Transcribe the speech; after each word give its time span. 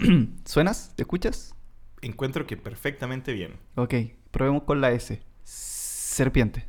¿Suenas? 0.44 0.92
¿Te 0.96 1.02
escuchas? 1.02 1.54
Encuentro 2.00 2.46
que 2.46 2.56
perfectamente 2.56 3.32
bien. 3.32 3.58
Ok, 3.76 3.94
probemos 4.30 4.62
con 4.62 4.80
la 4.80 4.92
S. 4.92 5.20
Serpiente. 5.44 6.66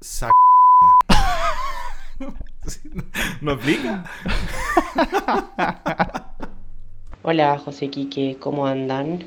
Sa 0.00 0.30
¿No 3.40 3.52
aplica? 3.52 4.04
Hola 7.22 7.58
José 7.58 7.90
Quique, 7.90 8.36
¿cómo 8.38 8.66
andan? 8.66 9.24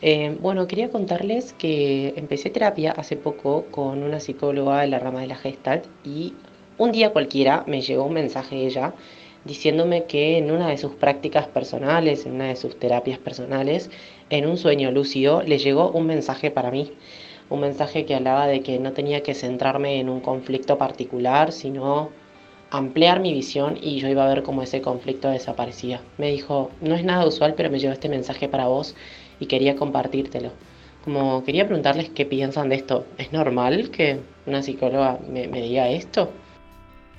Eh, 0.00 0.36
bueno, 0.40 0.66
quería 0.66 0.90
contarles 0.90 1.52
que 1.54 2.14
empecé 2.16 2.50
terapia 2.50 2.92
hace 2.92 3.16
poco 3.16 3.66
con 3.66 4.02
una 4.02 4.20
psicóloga 4.20 4.80
de 4.80 4.86
la 4.86 4.98
rama 4.98 5.20
de 5.20 5.26
la 5.26 5.36
Gestalt 5.36 5.84
y 6.04 6.34
un 6.78 6.92
día 6.92 7.12
cualquiera 7.12 7.64
me 7.66 7.82
llegó 7.82 8.04
un 8.04 8.14
mensaje 8.14 8.54
de 8.54 8.66
ella 8.66 8.94
diciéndome 9.48 10.04
que 10.04 10.38
en 10.38 10.52
una 10.52 10.68
de 10.68 10.76
sus 10.76 10.92
prácticas 10.92 11.48
personales, 11.48 12.26
en 12.26 12.34
una 12.34 12.48
de 12.48 12.56
sus 12.56 12.78
terapias 12.78 13.18
personales, 13.18 13.90
en 14.30 14.46
un 14.46 14.58
sueño 14.58 14.92
lúcido, 14.92 15.42
le 15.42 15.58
llegó 15.58 15.90
un 15.90 16.06
mensaje 16.06 16.50
para 16.52 16.70
mí. 16.70 16.92
Un 17.48 17.60
mensaje 17.60 18.04
que 18.04 18.14
hablaba 18.14 18.46
de 18.46 18.60
que 18.60 18.78
no 18.78 18.92
tenía 18.92 19.22
que 19.22 19.34
centrarme 19.34 20.00
en 20.00 20.10
un 20.10 20.20
conflicto 20.20 20.76
particular, 20.76 21.50
sino 21.50 22.10
ampliar 22.70 23.20
mi 23.20 23.32
visión 23.32 23.78
y 23.80 23.98
yo 23.98 24.08
iba 24.08 24.24
a 24.24 24.28
ver 24.28 24.42
cómo 24.42 24.62
ese 24.62 24.82
conflicto 24.82 25.30
desaparecía. 25.30 26.02
Me 26.18 26.30
dijo, 26.30 26.70
no 26.82 26.94
es 26.94 27.02
nada 27.02 27.26
usual, 27.26 27.54
pero 27.56 27.70
me 27.70 27.78
llegó 27.78 27.94
este 27.94 28.10
mensaje 28.10 28.48
para 28.50 28.66
vos 28.66 28.94
y 29.40 29.46
quería 29.46 29.76
compartírtelo. 29.76 30.50
Como 31.04 31.42
quería 31.42 31.64
preguntarles 31.64 32.10
qué 32.10 32.26
piensan 32.26 32.68
de 32.68 32.76
esto. 32.76 33.06
¿Es 33.16 33.32
normal 33.32 33.88
que 33.90 34.20
una 34.46 34.62
psicóloga 34.62 35.18
me, 35.26 35.48
me 35.48 35.62
diga 35.62 35.88
esto? 35.88 36.30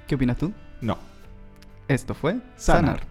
¿Qué 0.08 0.14
opinas 0.14 0.38
tú? 0.38 0.54
No. 0.80 1.09
Esto 1.90 2.14
fue 2.14 2.38
Sanar. 2.56 3.02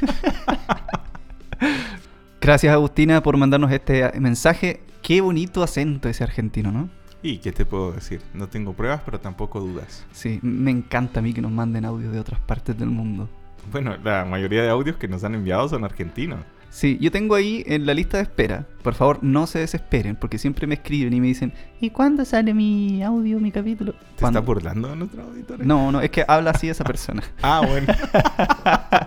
Gracias 2.40 2.72
Agustina 2.72 3.22
por 3.22 3.36
mandarnos 3.36 3.70
este 3.70 4.10
mensaje. 4.18 4.80
Qué 5.02 5.20
bonito 5.20 5.62
acento 5.62 6.08
ese 6.08 6.24
argentino, 6.24 6.72
¿no? 6.72 6.90
¿Y 7.22 7.38
qué 7.38 7.52
te 7.52 7.64
puedo 7.64 7.92
decir? 7.92 8.22
No 8.34 8.48
tengo 8.48 8.72
pruebas, 8.72 9.02
pero 9.04 9.20
tampoco 9.20 9.60
dudas. 9.60 10.04
Sí, 10.10 10.40
me 10.42 10.72
encanta 10.72 11.20
a 11.20 11.22
mí 11.22 11.32
que 11.32 11.40
nos 11.40 11.52
manden 11.52 11.84
audios 11.84 12.12
de 12.12 12.18
otras 12.18 12.40
partes 12.40 12.76
del 12.76 12.88
mundo. 12.88 13.28
Bueno, 13.70 13.96
la 14.02 14.24
mayoría 14.24 14.62
de 14.62 14.68
audios 14.68 14.96
que 14.96 15.06
nos 15.06 15.22
han 15.22 15.36
enviado 15.36 15.68
son 15.68 15.84
argentinos. 15.84 16.40
Sí, 16.70 16.98
yo 17.00 17.10
tengo 17.10 17.34
ahí 17.34 17.64
en 17.66 17.84
la 17.84 17.94
lista 17.94 18.18
de 18.18 18.22
espera. 18.22 18.64
Por 18.82 18.94
favor, 18.94 19.18
no 19.22 19.46
se 19.48 19.58
desesperen, 19.58 20.14
porque 20.14 20.38
siempre 20.38 20.68
me 20.68 20.74
escriben 20.74 21.12
y 21.12 21.20
me 21.20 21.26
dicen, 21.26 21.52
¿y 21.80 21.90
cuándo 21.90 22.24
sale 22.24 22.54
mi 22.54 23.02
audio, 23.02 23.40
mi 23.40 23.50
capítulo? 23.50 23.92
¿Te 23.92 23.98
¿Cuándo? 24.20 24.38
estás 24.38 24.46
burlando 24.46 24.88
de 24.88 24.96
nuestros 24.96 25.26
auditores? 25.26 25.66
No, 25.66 25.90
no, 25.90 26.00
es 26.00 26.10
que 26.10 26.24
habla 26.26 26.52
así 26.52 26.68
esa 26.68 26.84
persona. 26.84 27.22
Ah, 27.42 27.62
bueno. 27.66 27.86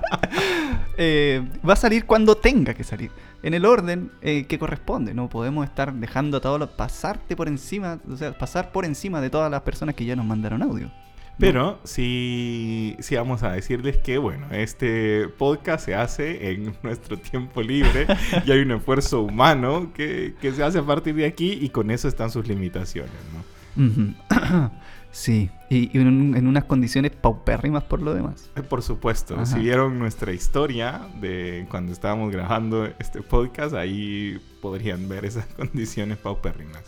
Eh, 0.95 1.43
va 1.67 1.73
a 1.73 1.75
salir 1.75 2.05
cuando 2.05 2.37
tenga 2.37 2.75
que 2.75 2.83
salir. 2.83 3.09
En 3.41 3.55
el 3.55 3.65
orden 3.65 4.11
eh, 4.21 4.45
que 4.45 4.59
corresponde. 4.59 5.15
No 5.15 5.27
podemos 5.27 5.65
estar 5.65 5.91
dejando 5.91 6.37
a 6.37 6.39
todos 6.39 6.59
los 6.59 6.69
pasarte 6.69 7.35
por 7.35 7.47
encima, 7.47 7.97
o 8.07 8.15
sea, 8.15 8.37
pasar 8.37 8.71
por 8.71 8.85
encima 8.85 9.19
de 9.19 9.31
todas 9.31 9.49
las 9.49 9.61
personas 9.61 9.95
que 9.95 10.05
ya 10.05 10.15
nos 10.15 10.25
mandaron 10.25 10.61
audio. 10.61 10.91
Pero 11.39 11.79
sí, 11.83 12.95
sí 12.99 13.15
vamos 13.15 13.41
a 13.43 13.51
decirles 13.51 13.97
que, 13.97 14.17
bueno, 14.17 14.47
este 14.51 15.27
podcast 15.29 15.83
se 15.85 15.95
hace 15.95 16.51
en 16.51 16.75
nuestro 16.83 17.17
tiempo 17.17 17.61
libre 17.61 18.05
y 18.45 18.51
hay 18.51 18.59
un 18.59 18.71
esfuerzo 18.71 19.21
humano 19.23 19.91
que, 19.93 20.35
que 20.39 20.51
se 20.51 20.63
hace 20.63 20.79
a 20.79 20.83
partir 20.83 21.15
de 21.15 21.25
aquí 21.25 21.57
y 21.59 21.69
con 21.69 21.89
eso 21.91 22.07
están 22.07 22.29
sus 22.29 22.47
limitaciones, 22.47 23.11
¿no? 23.33 24.71
Sí, 25.13 25.51
y, 25.69 25.95
y 25.95 26.01
en, 26.01 26.35
en 26.35 26.47
unas 26.47 26.63
condiciones 26.63 27.11
paupérrimas 27.11 27.83
por 27.83 28.01
lo 28.01 28.15
demás. 28.15 28.49
Eh, 28.55 28.63
Por 28.63 28.81
supuesto, 28.81 29.35
Ajá. 29.35 29.45
si 29.45 29.59
vieron 29.59 29.99
nuestra 29.99 30.31
historia 30.33 31.01
de 31.21 31.67
cuando 31.69 31.91
estábamos 31.91 32.31
grabando 32.31 32.85
este 32.97 33.21
podcast, 33.21 33.75
ahí 33.75 34.39
podrían 34.59 35.07
ver 35.07 35.25
esas 35.25 35.45
condiciones 35.55 36.17
paupérrimas. 36.17 36.81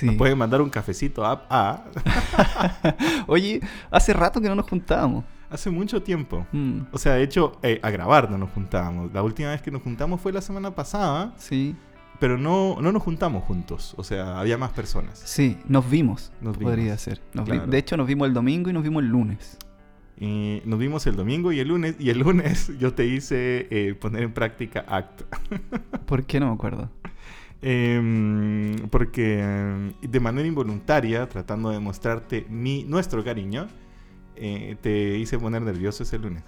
Sí. 0.00 0.06
Nos 0.06 0.14
pueden 0.16 0.38
mandar 0.38 0.62
un 0.62 0.70
cafecito 0.70 1.24
a, 1.26 1.44
a 1.50 1.84
Oye, 3.26 3.60
hace 3.90 4.12
rato 4.12 4.40
que 4.40 4.48
no 4.48 4.54
nos 4.54 4.66
juntábamos. 4.68 5.24
hace 5.50 5.68
mucho 5.70 6.02
tiempo. 6.02 6.46
Mm, 6.52 6.80
O 6.92 6.98
sea, 6.98 7.14
de 7.14 7.22
hecho, 7.22 7.52
eh, 7.62 7.80
a 7.82 7.90
grabar 7.90 8.30
no 8.30 8.38
nos 8.38 8.50
juntábamos. 8.50 9.12
La 9.12 9.22
última 9.22 9.50
vez 9.50 9.60
que 9.62 9.70
nos 9.70 9.82
juntamos 9.82 10.20
fue 10.20 10.32
la 10.32 10.40
semana 10.40 10.74
pasada, 10.74 11.32
sí, 11.36 11.74
pero 12.18 12.38
no, 12.38 12.78
no 12.80 12.92
nos 12.92 13.02
juntamos 13.02 13.44
juntos. 13.44 13.94
O 13.96 14.04
sea, 14.04 14.38
había 14.40 14.56
más 14.58 14.70
personas. 14.72 15.18
sí, 15.24 15.58
nos 15.68 15.88
vimos. 15.90 16.32
Nos 16.40 16.56
podría 16.56 16.84
vimos, 16.84 17.00
ser. 17.00 17.20
Nos 17.34 17.44
vi- 17.46 17.52
claro. 17.52 17.70
de 17.70 17.78
hecho, 17.78 17.96
nos 17.96 18.06
vimos 18.06 18.28
el 18.28 18.34
domingo 18.34 18.70
y 18.70 18.72
nos 18.72 18.82
vimos 18.82 19.02
el 19.02 19.08
lunes. 19.10 19.58
Y 20.18 20.60
nos 20.66 20.78
vimos 20.78 21.06
el 21.06 21.16
domingo 21.16 21.50
y 21.50 21.60
el 21.60 21.68
lunes. 21.68 21.96
Y 21.98 22.10
el 22.10 22.18
lunes 22.18 22.70
yo 22.78 22.92
te 22.94 23.06
hice 23.06 23.66
eh, 23.70 23.94
poner 23.94 24.22
en 24.22 24.32
práctica 24.32 24.84
ACT. 24.86 25.22
¿Por 26.06 26.24
qué 26.24 26.38
no 26.40 26.48
me 26.48 26.52
acuerdo? 26.54 26.90
Em, 27.62 28.88
porque 28.88 29.40
em, 29.40 29.92
de 30.00 30.20
manera 30.20 30.48
involuntaria, 30.48 31.28
tratando 31.28 31.70
de 31.70 31.78
mostrarte 31.78 32.46
mi, 32.48 32.84
nuestro 32.84 33.22
cariño, 33.22 33.68
eh, 34.36 34.76
te 34.80 35.18
hice 35.18 35.38
poner 35.38 35.62
nervioso 35.62 36.02
ese 36.02 36.18
lunes. 36.18 36.42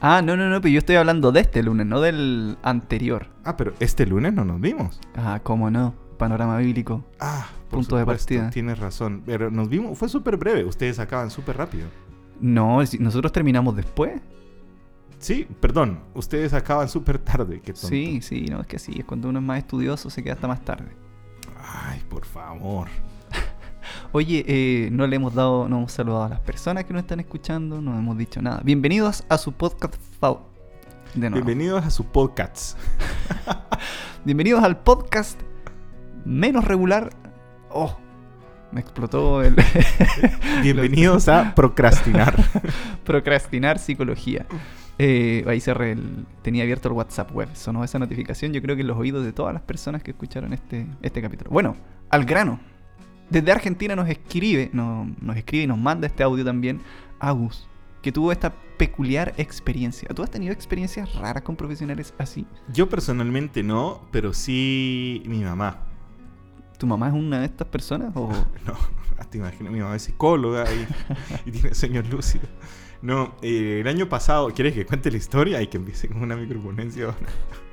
Ah, 0.00 0.22
no, 0.22 0.36
no, 0.36 0.48
no, 0.48 0.60
pero 0.60 0.72
yo 0.72 0.78
estoy 0.78 0.96
hablando 0.96 1.32
de 1.32 1.40
este 1.40 1.62
lunes, 1.62 1.86
no 1.86 2.00
del 2.00 2.58
anterior. 2.62 3.28
Ah, 3.44 3.56
pero 3.56 3.74
este 3.80 4.06
lunes 4.06 4.32
no 4.32 4.44
nos 4.44 4.60
vimos. 4.60 5.00
Ah, 5.14 5.40
cómo 5.42 5.70
no. 5.70 5.94
Panorama 6.18 6.58
bíblico. 6.58 7.04
Ah, 7.20 7.48
por 7.68 7.80
Punto 7.80 7.96
de 7.96 8.06
partida. 8.06 8.50
Tienes 8.50 8.78
razón. 8.78 9.22
Pero 9.26 9.50
nos 9.50 9.68
vimos, 9.68 9.98
fue 9.98 10.08
súper 10.08 10.36
breve. 10.36 10.64
Ustedes 10.64 10.98
acaban 10.98 11.30
súper 11.30 11.56
rápido. 11.56 11.86
No, 12.40 12.78
nosotros 12.98 13.32
terminamos 13.32 13.76
después. 13.76 14.20
Sí, 15.18 15.46
perdón. 15.60 16.00
Ustedes 16.14 16.52
acaban 16.52 16.88
súper 16.88 17.18
tarde. 17.18 17.60
Qué 17.60 17.72
tonto. 17.72 17.88
Sí, 17.88 18.20
sí, 18.22 18.46
no, 18.50 18.60
es 18.60 18.66
que 18.66 18.78
sí, 18.78 18.92
es 18.98 19.04
cuando 19.04 19.28
uno 19.28 19.38
es 19.38 19.44
más 19.44 19.58
estudioso 19.58 20.10
se 20.10 20.22
queda 20.22 20.34
hasta 20.34 20.48
más 20.48 20.64
tarde. 20.64 20.94
Ay, 21.58 22.02
por 22.08 22.24
favor. 22.24 22.88
Oye, 24.12 24.44
eh, 24.46 24.88
no 24.92 25.06
le 25.06 25.16
hemos 25.16 25.34
dado, 25.34 25.68
no 25.68 25.78
hemos 25.78 25.92
saludado 25.92 26.24
a 26.24 26.28
las 26.28 26.40
personas 26.40 26.84
que 26.84 26.92
nos 26.92 27.02
están 27.02 27.20
escuchando, 27.20 27.80
no 27.80 27.98
hemos 27.98 28.16
dicho 28.18 28.42
nada. 28.42 28.60
Bienvenidos 28.64 29.24
a 29.28 29.38
su 29.38 29.52
podcast 29.52 29.94
de 31.14 31.30
nuevo. 31.30 31.44
Bienvenidos 31.46 31.84
a 31.84 31.90
su 31.90 32.04
podcast. 32.04 32.78
Bienvenidos 34.24 34.62
al 34.62 34.78
podcast 34.78 35.40
menos 36.24 36.64
regular. 36.64 37.10
Oh, 37.70 37.96
me 38.72 38.80
explotó 38.80 39.42
el 39.42 39.56
Bienvenidos 40.62 41.28
a 41.28 41.54
Procrastinar. 41.54 42.34
procrastinar 43.04 43.78
psicología. 43.78 44.46
Eh, 44.98 45.44
ahí 45.46 45.60
cerré 45.60 45.92
el, 45.92 46.24
tenía 46.42 46.62
abierto 46.62 46.88
el 46.88 46.94
WhatsApp 46.94 47.30
web. 47.32 47.48
Sonó 47.54 47.84
esa 47.84 47.98
notificación, 47.98 48.52
yo 48.52 48.62
creo 48.62 48.76
que 48.76 48.82
en 48.82 48.88
los 48.88 48.96
oídos 48.96 49.24
de 49.24 49.32
todas 49.32 49.52
las 49.52 49.62
personas 49.62 50.02
que 50.02 50.12
escucharon 50.12 50.52
este, 50.52 50.86
este 51.02 51.20
capítulo. 51.20 51.50
Bueno, 51.50 51.76
al 52.10 52.24
grano. 52.24 52.60
Desde 53.28 53.50
Argentina 53.52 53.96
nos 53.96 54.08
escribe, 54.08 54.70
no- 54.72 55.12
nos 55.20 55.36
escribe 55.36 55.64
y 55.64 55.66
nos 55.66 55.78
manda 55.78 56.06
este 56.06 56.22
audio 56.22 56.44
también 56.44 56.80
Agus, 57.18 57.68
que 58.00 58.12
tuvo 58.12 58.30
esta 58.30 58.54
peculiar 58.78 59.34
experiencia. 59.36 60.08
¿Tú 60.10 60.22
has 60.22 60.30
tenido 60.30 60.52
experiencias 60.52 61.12
raras 61.16 61.42
con 61.42 61.56
profesionales 61.56 62.14
así? 62.18 62.46
Yo 62.72 62.88
personalmente 62.88 63.62
no, 63.64 64.02
pero 64.12 64.32
sí 64.32 65.22
mi 65.26 65.42
mamá. 65.42 65.78
¿Tu 66.78 66.86
mamá 66.86 67.08
es 67.08 67.14
una 67.14 67.40
de 67.40 67.46
estas 67.46 67.66
personas? 67.68 68.12
O... 68.14 68.28
No, 68.66 68.74
te 69.30 69.38
imaginas, 69.38 69.72
mi 69.72 69.80
mamá 69.80 69.96
es 69.96 70.02
psicóloga 70.02 70.64
y, 70.72 70.86
y 71.48 71.50
tiene 71.52 71.74
sueños 71.74 72.08
lúcidos. 72.08 72.48
No, 73.02 73.34
eh, 73.42 73.78
el 73.80 73.88
año 73.88 74.08
pasado, 74.08 74.48
¿quieres 74.50 74.74
que 74.74 74.86
cuente 74.86 75.10
la 75.10 75.16
historia 75.16 75.62
y 75.62 75.66
que 75.66 75.76
empiece 75.76 76.08
con 76.08 76.22
una 76.22 76.36
microponencia? 76.36 77.14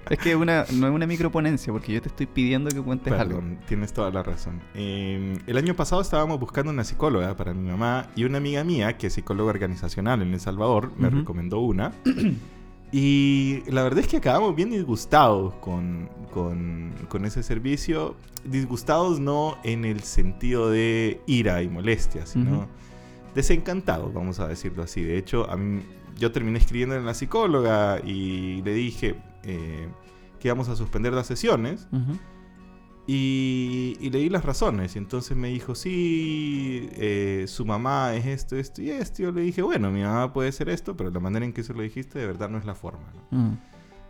Es 0.09 0.19
que 0.19 0.35
una, 0.35 0.66
no 0.73 0.88
es 0.88 0.94
una 0.94 1.07
microponencia, 1.07 1.72
porque 1.72 1.94
yo 1.94 2.01
te 2.01 2.09
estoy 2.09 2.25
pidiendo 2.25 2.69
que 2.69 2.81
cuentes 2.81 3.13
algo. 3.13 3.41
Tienes 3.67 3.94
toda 3.94 4.12
la 4.12 4.22
razón. 4.22 4.62
Eh, 4.75 5.38
el 5.47 5.57
año 5.57 5.75
pasado 5.75 6.01
estábamos 6.01 6.39
buscando 6.39 6.72
una 6.72 6.83
psicóloga 6.83 7.35
para 7.38 7.53
mi 7.53 7.69
mamá 7.69 8.07
y 8.16 8.25
una 8.25 8.39
amiga 8.39 8.63
mía, 8.66 8.97
que 8.97 9.07
es 9.07 9.13
psicóloga 9.13 9.51
organizacional 9.51 10.22
en 10.22 10.33
El 10.33 10.39
Salvador, 10.39 10.91
me 10.97 11.09
recomendó 11.09 11.59
una. 11.59 11.94
Y 12.91 13.63
la 13.72 13.81
verdad 13.81 14.01
es 14.01 14.07
que 14.07 14.17
acabamos 14.17 14.56
bien 14.56 14.69
disgustados 14.69 15.56
con, 15.56 16.09
con, 16.31 16.92
con 17.07 17.25
ese 17.25 17.42
servicio. 17.42 18.15
Disgustados 18.44 19.19
no 19.19 19.57
en 19.63 19.83
el 19.83 20.01
sentido 20.01 20.69
de 20.69 21.21
ira 21.25 21.63
y 21.63 21.69
molestia, 21.69 22.25
sino. 22.25 22.68
Desencantados, 23.33 24.13
vamos 24.13 24.39
a 24.39 24.47
decirlo 24.47 24.83
así. 24.83 25.01
De 25.03 25.18
hecho, 25.18 25.50
a 25.50 25.57
mí, 25.57 25.81
yo 26.18 26.31
terminé 26.31 26.59
escribiendo 26.59 26.95
en 26.95 27.06
la 27.06 27.13
psicóloga 27.13 28.00
y 28.03 28.62
le 28.62 28.74
dije 28.74 29.15
eh, 29.44 29.88
que 30.39 30.47
íbamos 30.47 30.69
a 30.69 30.75
suspender 30.75 31.13
las 31.13 31.27
sesiones. 31.27 31.88
Y, 33.06 33.97
y 34.00 34.09
leí 34.12 34.30
las 34.30 34.45
razones. 34.45 34.95
Y 34.95 35.00
entonces 35.00 35.35
me 35.35 35.50
dijo, 35.50 35.75
sí, 35.75 36.89
eh, 36.94 37.45
su 37.47 37.65
mamá 37.65 38.15
es 38.15 38.25
esto, 38.25 38.56
esto 38.56 38.81
y 38.81 38.91
esto. 38.91 39.24
Yo 39.24 39.31
le 39.31 39.41
dije, 39.41 39.62
bueno, 39.62 39.91
mi 39.91 40.01
mamá 40.01 40.31
puede 40.31 40.51
ser 40.51 40.69
esto, 40.69 40.95
pero 40.95 41.09
la 41.09 41.19
manera 41.19 41.45
en 41.45 41.53
que 41.53 41.63
se 41.63 41.74
lo 41.74 41.81
dijiste 41.81 42.19
de 42.19 42.27
verdad 42.27 42.50
no 42.50 42.57
es 42.57 42.65
la 42.65 42.75
forma. 42.75 43.12
¿no? 43.31 43.38
Mm. 43.38 43.57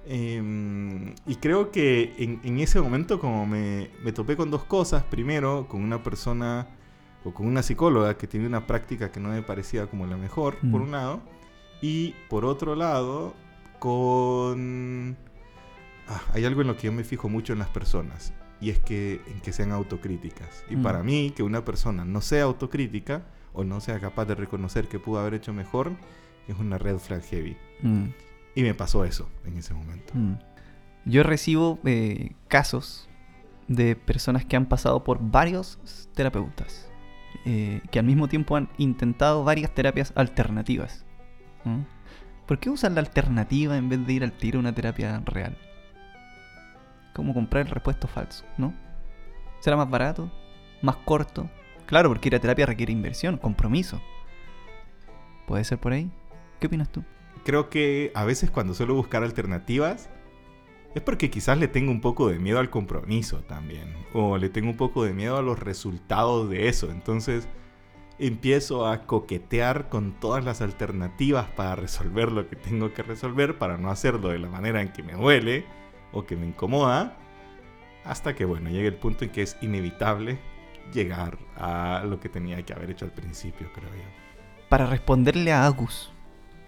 Em, 0.05 1.15
y 1.25 1.35
creo 1.35 1.71
que 1.71 2.13
en, 2.17 2.41
en 2.43 2.59
ese 2.59 2.81
momento 2.81 3.19
como 3.19 3.47
me, 3.47 3.89
me 4.03 4.11
topé 4.11 4.35
con 4.35 4.51
dos 4.51 4.63
cosas. 4.65 5.03
Primero, 5.03 5.67
con 5.67 5.81
una 5.81 6.03
persona 6.03 6.67
o 7.25 7.33
con 7.33 7.47
una 7.47 7.63
psicóloga 7.63 8.17
que 8.17 8.27
tiene 8.27 8.47
una 8.47 8.67
práctica 8.67 9.11
que 9.11 9.19
no 9.19 9.29
me 9.29 9.41
parecía 9.41 9.87
como 9.87 10.05
la 10.07 10.17
mejor, 10.17 10.57
por 10.71 10.81
Mm. 10.81 10.83
un 10.83 10.91
lado. 10.91 11.21
Y 11.81 12.15
por 12.29 12.45
otro 12.45 12.75
lado, 12.75 13.33
con... 14.17 15.15
Ah, 16.07 16.21
hay 16.33 16.45
algo 16.45 16.61
en 16.61 16.67
lo 16.67 16.75
que 16.75 16.83
yo 16.87 16.91
me 16.91 17.03
fijo 17.03 17.29
mucho 17.29 17.53
en 17.53 17.59
las 17.59 17.69
personas 17.69 18.33
y 18.59 18.69
es 18.69 18.79
que 18.79 19.21
en 19.27 19.39
que 19.41 19.53
sean 19.53 19.71
autocríticas. 19.71 20.63
Y 20.69 20.75
Mm. 20.75 20.83
para 20.83 21.03
mí 21.03 21.31
que 21.35 21.43
una 21.43 21.63
persona 21.63 22.03
no 22.05 22.21
sea 22.21 22.43
autocrítica 22.43 23.23
o 23.53 23.63
no 23.63 23.79
sea 23.79 23.99
capaz 23.99 24.25
de 24.25 24.35
reconocer 24.35 24.87
que 24.87 24.99
pudo 24.99 25.19
haber 25.19 25.35
hecho 25.35 25.53
mejor 25.53 25.91
es 26.47 26.57
una 26.59 26.77
red 26.77 26.97
flag 26.97 27.21
heavy. 27.23 27.55
Mm, 27.81 28.05
Y 28.55 28.61
me 28.61 28.73
pasó 28.75 29.03
eso 29.03 29.27
en 29.45 29.57
ese 29.57 29.73
momento. 29.73 30.13
Yo 31.05 31.23
recibo 31.23 31.79
eh, 31.85 32.33
casos 32.47 33.09
de 33.67 33.95
personas 33.95 34.45
que 34.45 34.55
han 34.55 34.67
pasado 34.67 35.03
por 35.03 35.17
varios 35.21 35.79
terapeutas, 36.13 36.87
eh, 37.45 37.81
que 37.91 37.99
al 37.99 38.05
mismo 38.05 38.27
tiempo 38.27 38.55
han 38.55 38.69
intentado 38.77 39.43
varias 39.43 39.73
terapias 39.73 40.13
alternativas. 40.15 41.05
¿Mm? 41.63 41.81
¿Por 42.45 42.59
qué 42.59 42.69
usan 42.69 42.95
la 42.95 43.01
alternativa 43.01 43.77
en 43.77 43.89
vez 43.89 44.05
de 44.05 44.13
ir 44.13 44.23
al 44.23 44.33
tiro 44.33 44.59
a 44.59 44.61
una 44.61 44.73
terapia 44.73 45.21
real? 45.25 45.57
Como 47.13 47.33
comprar 47.33 47.65
el 47.65 47.71
repuesto 47.71 48.07
falso, 48.07 48.45
¿no? 48.57 48.73
¿Será 49.59 49.77
más 49.77 49.89
barato? 49.89 50.31
¿Más 50.81 50.97
corto? 50.97 51.49
Claro, 51.85 52.09
porque 52.09 52.29
ir 52.29 52.35
a 52.35 52.39
terapia 52.39 52.65
requiere 52.65 52.91
inversión, 52.91 53.37
compromiso. 53.37 54.01
¿Puede 55.47 55.63
ser 55.63 55.77
por 55.77 55.93
ahí? 55.93 56.11
¿Qué 56.59 56.67
opinas 56.67 56.89
tú? 56.89 57.03
Creo 57.45 57.69
que 57.69 58.11
a 58.15 58.25
veces 58.25 58.51
cuando 58.51 58.73
suelo 58.73 58.95
buscar 58.95 59.23
alternativas 59.23 60.09
es 60.95 61.01
porque 61.01 61.29
quizás 61.29 61.57
le 61.57 61.67
tengo 61.67 61.91
un 61.91 62.01
poco 62.01 62.29
de 62.29 62.39
miedo 62.39 62.59
al 62.59 62.69
compromiso 62.69 63.39
también. 63.41 63.95
O 64.13 64.37
le 64.37 64.49
tengo 64.49 64.69
un 64.69 64.77
poco 64.77 65.03
de 65.03 65.13
miedo 65.13 65.37
a 65.37 65.41
los 65.41 65.59
resultados 65.59 66.49
de 66.49 66.67
eso. 66.67 66.91
Entonces 66.91 67.47
empiezo 68.19 68.87
a 68.87 69.05
coquetear 69.05 69.89
con 69.89 70.13
todas 70.19 70.45
las 70.45 70.61
alternativas 70.61 71.47
para 71.49 71.75
resolver 71.75 72.31
lo 72.31 72.47
que 72.47 72.55
tengo 72.55 72.93
que 72.93 73.01
resolver, 73.01 73.57
para 73.57 73.77
no 73.77 73.89
hacerlo 73.89 74.29
de 74.29 74.39
la 74.39 74.49
manera 74.49 74.81
en 74.81 74.93
que 74.93 75.01
me 75.03 75.13
duele 75.13 75.65
o 76.11 76.25
que 76.25 76.37
me 76.37 76.45
incomoda. 76.45 77.17
Hasta 78.05 78.35
que, 78.35 78.45
bueno, 78.45 78.69
llegue 78.69 78.87
el 78.87 78.95
punto 78.95 79.25
en 79.25 79.31
que 79.31 79.41
es 79.41 79.57
inevitable 79.61 80.37
llegar 80.93 81.39
a 81.55 82.03
lo 82.05 82.19
que 82.19 82.29
tenía 82.29 82.61
que 82.63 82.73
haber 82.73 82.91
hecho 82.91 83.05
al 83.05 83.11
principio, 83.11 83.71
creo 83.73 83.89
yo. 83.89 84.69
para 84.69 84.85
responderle 84.85 85.51
a 85.51 85.65
Agus. 85.65 86.12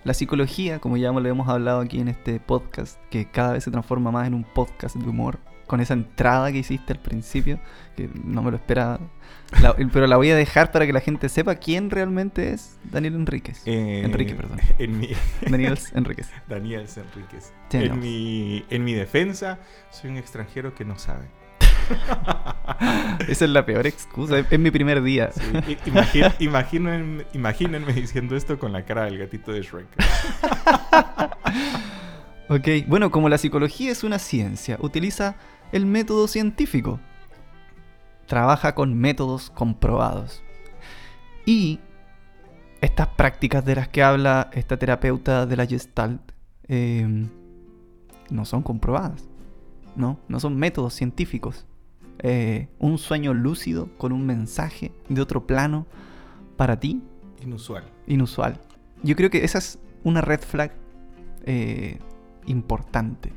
La 0.06 0.14
psicología, 0.14 0.80
como 0.80 0.96
ya 0.98 1.12
lo 1.12 1.28
hemos 1.28 1.50
hablado 1.50 1.82
aquí 1.82 2.00
en 2.00 2.08
este 2.08 2.40
podcast, 2.40 2.98
que 3.10 3.26
cada 3.26 3.54
vez 3.54 3.64
se 3.64 3.72
transforma 3.72 4.12
más 4.12 4.28
en 4.28 4.36
un 4.36 4.44
podcast 4.44 4.96
de 4.96 5.10
humor, 5.10 5.40
con 5.66 5.82
esa 5.82 5.94
entrada 5.96 6.52
que 6.52 6.60
hiciste 6.60 6.94
al 6.94 7.00
principio, 7.00 7.60
que 7.98 8.08
no 8.24 8.44
me 8.44 8.52
lo 8.52 8.58
esperaba, 8.58 9.00
La- 9.64 9.76
pero 9.92 10.06
la 10.06 10.18
voy 10.18 10.30
a 10.30 10.36
dejar 10.36 10.72
para 10.72 10.86
que 10.86 10.94
la 10.94 11.02
gente 11.02 11.28
sepa 11.28 11.56
quién 11.56 11.90
realmente 11.90 12.54
es 12.54 12.78
Daniel 12.84 13.16
Enríquez. 13.16 13.64
Eh, 13.66 14.04
Enrique, 14.06 14.36
perdón. 14.36 14.60
En 14.78 15.00
mi, 15.00 15.10
Daniel 15.42 15.78
Enríquez. 15.96 16.30
Daniel 16.48 16.82
Enríquez. 16.82 17.52
En, 17.72 18.00
mi, 18.00 18.64
en 18.70 18.84
mi 18.84 18.94
defensa, 18.94 19.58
soy 19.90 20.12
un 20.12 20.18
extranjero 20.18 20.76
que 20.76 20.86
no 20.86 21.00
sabe. 21.00 21.26
Esa 23.28 23.46
es 23.46 23.52
la 23.52 23.66
peor 23.66 23.88
excusa, 23.88 24.40
es, 24.40 24.46
es 24.52 24.60
mi 24.60 24.72
primer 24.72 25.02
día. 25.02 25.32
Sí, 25.32 25.78
imaginen- 26.40 27.26
imagínenme 27.34 27.94
diciendo 27.94 28.36
esto 28.36 28.60
con 28.60 28.72
la 28.72 28.84
cara 28.86 29.06
del 29.06 29.18
gatito 29.18 29.52
de 29.52 29.62
Shrek. 29.62 29.88
Ok, 32.48 32.68
bueno, 32.88 33.10
como 33.10 33.28
la 33.28 33.40
psicología 33.40 33.92
es 33.92 34.04
una 34.04 34.20
ciencia, 34.20 34.78
utiliza 34.80 35.36
el 35.72 35.88
método 35.88 36.28
científico. 36.28 37.00
Trabaja 38.28 38.76
con 38.76 38.94
métodos 38.94 39.50
comprobados. 39.50 40.44
Y 41.44 41.80
estas 42.82 43.08
prácticas 43.08 43.66
de 43.66 43.76
las 43.76 43.88
que 43.88 44.04
habla 44.04 44.52
esta 44.54 44.78
terapeuta 44.78 45.48
de 45.48 45.56
la 45.56 45.66
Gestalt 45.66 46.22
eh, 46.68 47.28
no 48.30 48.46
son 48.46 48.62
comprobadas. 48.62 49.28
No, 49.96 50.20
no 50.28 50.40
son 50.40 50.56
métodos 50.56 50.94
científicos. 50.94 51.66
Eh, 52.20 52.68
un 52.80 52.98
sueño 52.98 53.34
lúcido 53.34 53.90
con 53.98 54.12
un 54.12 54.26
mensaje 54.26 54.92
de 55.10 55.22
otro 55.22 55.46
plano 55.46 55.86
para 56.56 56.80
ti 56.80 57.02
Inusual. 57.44 57.84
inusual. 58.08 58.60
Yo 59.04 59.16
creo 59.16 59.30
que 59.30 59.44
esa 59.44 59.58
es 59.58 59.80
una 60.04 60.22
red 60.22 60.40
flag 60.40 60.72
eh, 61.46 62.00
importante. 62.48 63.34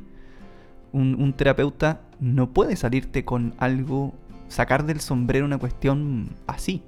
Un, 0.91 1.21
un 1.21 1.33
terapeuta 1.33 2.01
no 2.19 2.51
puede 2.53 2.75
salirte 2.75 3.25
con 3.25 3.53
algo, 3.57 4.13
sacar 4.47 4.85
del 4.85 5.01
sombrero 5.01 5.45
una 5.45 5.57
cuestión 5.57 6.29
así. 6.47 6.81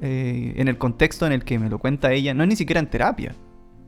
Eh, 0.00 0.54
en 0.56 0.68
el 0.68 0.78
contexto 0.78 1.26
en 1.26 1.32
el 1.32 1.44
que 1.44 1.58
me 1.58 1.68
lo 1.68 1.78
cuenta 1.78 2.12
ella, 2.12 2.32
no 2.34 2.42
es 2.42 2.48
ni 2.48 2.56
siquiera 2.56 2.80
en 2.80 2.88
terapia. 2.88 3.34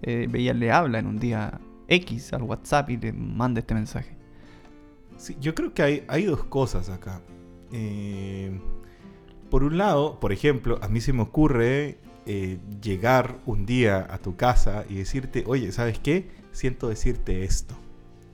Ella 0.03 0.55
le 0.55 0.73
habla 0.73 0.99
en 0.99 1.07
un 1.07 1.19
día 1.19 1.61
X 1.89 2.33
al 2.33 2.43
WhatsApp 2.43 2.91
y 2.91 2.97
le 2.97 3.13
manda 3.13 3.61
este 3.61 3.75
mensaje. 3.75 4.17
Sí, 5.21 5.37
yo 5.41 5.55
creo 5.55 5.75
que 5.75 5.83
hay, 5.83 6.05
hay 6.09 6.25
dos 6.25 6.45
cosas 6.45 6.89
acá. 6.89 7.21
Eh, 7.73 8.59
por 9.51 9.65
un 9.65 9.77
lado, 9.77 10.19
por 10.19 10.33
ejemplo, 10.33 10.79
a 10.81 10.89
mí 10.89 11.01
se 11.01 11.13
me 11.13 11.23
ocurre 11.23 11.99
eh, 12.27 12.59
llegar 12.83 13.37
un 13.45 13.67
día 13.67 14.07
a 14.11 14.19
tu 14.19 14.37
casa 14.37 14.85
y 14.89 14.95
decirte, 14.95 15.45
oye, 15.47 15.73
¿sabes 15.73 15.99
qué? 15.99 16.29
Siento 16.53 16.89
decirte 16.89 17.45
esto. 17.45 17.75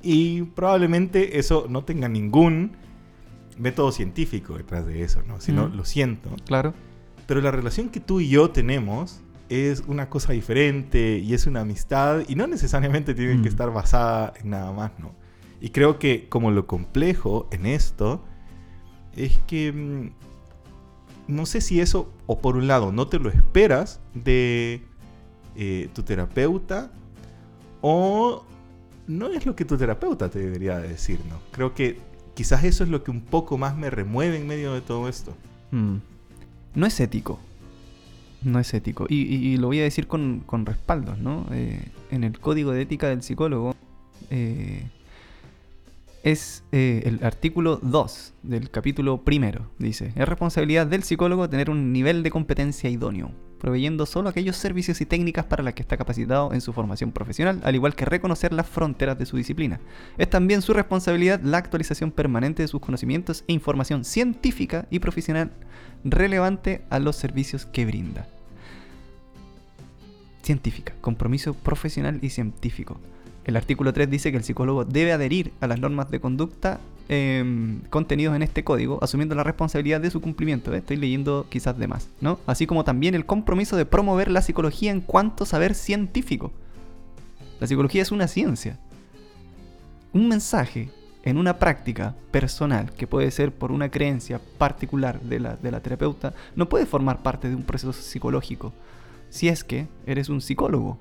Y 0.02 0.42
probablemente 0.42 1.38
eso 1.38 1.66
no 1.68 1.82
tenga 1.84 2.08
ningún 2.08 2.72
método 3.58 3.90
científico 3.90 4.56
detrás 4.56 4.86
de 4.86 5.02
eso, 5.02 5.22
¿no? 5.26 5.40
Sino 5.40 5.68
Mm. 5.68 5.74
lo 5.76 5.84
siento. 5.84 6.30
Claro. 6.46 6.72
Pero 7.26 7.40
la 7.40 7.50
relación 7.50 7.88
que 7.88 7.98
tú 7.98 8.20
y 8.20 8.28
yo 8.28 8.50
tenemos 8.50 9.20
es 9.48 9.82
una 9.88 10.08
cosa 10.08 10.32
diferente 10.34 11.18
y 11.18 11.34
es 11.34 11.46
una 11.46 11.62
amistad 11.62 12.20
y 12.28 12.36
no 12.36 12.46
necesariamente 12.46 13.14
tiene 13.14 13.34
Mm. 13.36 13.42
que 13.42 13.48
estar 13.48 13.72
basada 13.72 14.32
en 14.40 14.50
nada 14.50 14.70
más, 14.72 14.92
¿no? 15.00 15.12
Y 15.60 15.70
creo 15.70 15.98
que 15.98 16.28
como 16.28 16.50
lo 16.50 16.66
complejo 16.66 17.48
en 17.50 17.66
esto 17.66 18.22
es 19.16 19.38
que 19.46 19.72
mm, 19.72 20.10
no 21.28 21.46
sé 21.46 21.60
si 21.60 21.80
eso, 21.80 22.12
o 22.26 22.38
por 22.38 22.56
un 22.56 22.66
lado, 22.68 22.92
no 22.92 23.08
te 23.08 23.18
lo 23.18 23.30
esperas 23.30 24.00
de 24.14 24.82
eh, 25.56 25.88
tu 25.94 26.02
terapeuta 26.02 26.92
o 27.80 28.44
no 29.06 29.28
es 29.28 29.46
lo 29.46 29.56
que 29.56 29.64
tu 29.64 29.76
terapeuta 29.76 30.28
te 30.28 30.38
debería 30.38 30.78
de 30.78 30.88
decir, 30.88 31.20
¿no? 31.28 31.38
Creo 31.52 31.74
que 31.74 31.98
quizás 32.34 32.64
eso 32.64 32.84
es 32.84 32.90
lo 32.90 33.02
que 33.02 33.10
un 33.10 33.22
poco 33.22 33.56
más 33.56 33.76
me 33.76 33.90
remueve 33.90 34.36
en 34.36 34.46
medio 34.46 34.74
de 34.74 34.80
todo 34.80 35.08
esto. 35.08 35.34
Mm. 35.70 35.96
No 36.74 36.86
es 36.86 37.00
ético. 37.00 37.38
No 38.42 38.60
es 38.60 38.74
ético. 38.74 39.06
Y 39.08 39.56
lo 39.56 39.68
voy 39.68 39.80
a 39.80 39.84
decir 39.84 40.06
con, 40.06 40.42
con 40.44 40.66
respaldos, 40.66 41.18
¿no? 41.18 41.46
Eh, 41.50 41.80
en 42.10 42.22
el 42.22 42.38
código 42.38 42.70
de 42.72 42.82
ética 42.82 43.08
del 43.08 43.22
psicólogo 43.22 43.74
eh, 44.30 44.88
es 46.26 46.64
eh, 46.72 47.02
el 47.04 47.24
artículo 47.24 47.78
2 47.80 48.34
del 48.42 48.68
capítulo 48.68 49.22
primero. 49.22 49.70
Dice, 49.78 50.12
es 50.16 50.28
responsabilidad 50.28 50.88
del 50.88 51.04
psicólogo 51.04 51.48
tener 51.48 51.70
un 51.70 51.92
nivel 51.92 52.24
de 52.24 52.32
competencia 52.32 52.90
idóneo, 52.90 53.30
proveyendo 53.60 54.06
solo 54.06 54.28
aquellos 54.28 54.56
servicios 54.56 55.00
y 55.00 55.06
técnicas 55.06 55.44
para 55.44 55.62
las 55.62 55.74
que 55.74 55.82
está 55.82 55.96
capacitado 55.96 56.52
en 56.52 56.60
su 56.60 56.72
formación 56.72 57.12
profesional, 57.12 57.60
al 57.62 57.76
igual 57.76 57.94
que 57.94 58.06
reconocer 58.06 58.52
las 58.52 58.66
fronteras 58.66 59.16
de 59.16 59.24
su 59.24 59.36
disciplina. 59.36 59.78
Es 60.18 60.28
también 60.28 60.62
su 60.62 60.72
responsabilidad 60.72 61.40
la 61.44 61.58
actualización 61.58 62.10
permanente 62.10 62.64
de 62.64 62.68
sus 62.68 62.80
conocimientos 62.80 63.44
e 63.46 63.52
información 63.52 64.04
científica 64.04 64.88
y 64.90 64.98
profesional 64.98 65.52
relevante 66.02 66.82
a 66.90 66.98
los 66.98 67.14
servicios 67.14 67.66
que 67.66 67.86
brinda. 67.86 68.26
Científica, 70.42 70.92
compromiso 71.00 71.54
profesional 71.54 72.18
y 72.20 72.30
científico. 72.30 72.98
El 73.46 73.56
artículo 73.56 73.92
3 73.92 74.10
dice 74.10 74.32
que 74.32 74.38
el 74.38 74.42
psicólogo 74.42 74.84
debe 74.84 75.12
adherir 75.12 75.52
a 75.60 75.68
las 75.68 75.78
normas 75.78 76.10
de 76.10 76.18
conducta 76.18 76.80
em, 77.08 77.80
contenidos 77.90 78.34
en 78.34 78.42
este 78.42 78.64
código, 78.64 78.98
asumiendo 79.02 79.36
la 79.36 79.44
responsabilidad 79.44 80.00
de 80.00 80.10
su 80.10 80.20
cumplimiento. 80.20 80.74
¿eh? 80.74 80.78
Estoy 80.78 80.96
leyendo 80.96 81.46
quizás 81.48 81.78
de 81.78 81.86
más, 81.86 82.08
¿no? 82.20 82.40
Así 82.48 82.66
como 82.66 82.82
también 82.82 83.14
el 83.14 83.24
compromiso 83.24 83.76
de 83.76 83.86
promover 83.86 84.32
la 84.32 84.42
psicología 84.42 84.90
en 84.90 85.00
cuanto 85.00 85.46
saber 85.46 85.76
científico. 85.76 86.50
La 87.60 87.68
psicología 87.68 88.02
es 88.02 88.10
una 88.10 88.26
ciencia. 88.26 88.80
Un 90.12 90.26
mensaje 90.26 90.90
en 91.22 91.38
una 91.38 91.60
práctica 91.60 92.16
personal, 92.32 92.90
que 92.94 93.06
puede 93.06 93.30
ser 93.30 93.52
por 93.52 93.70
una 93.70 93.92
creencia 93.92 94.40
particular 94.58 95.20
de 95.20 95.38
la, 95.38 95.54
de 95.54 95.70
la 95.70 95.80
terapeuta, 95.80 96.34
no 96.56 96.68
puede 96.68 96.84
formar 96.84 97.22
parte 97.22 97.48
de 97.48 97.54
un 97.54 97.62
proceso 97.62 97.92
psicológico. 97.92 98.72
Si 99.30 99.46
es 99.46 99.62
que 99.62 99.86
eres 100.04 100.30
un 100.30 100.40
psicólogo. 100.40 100.98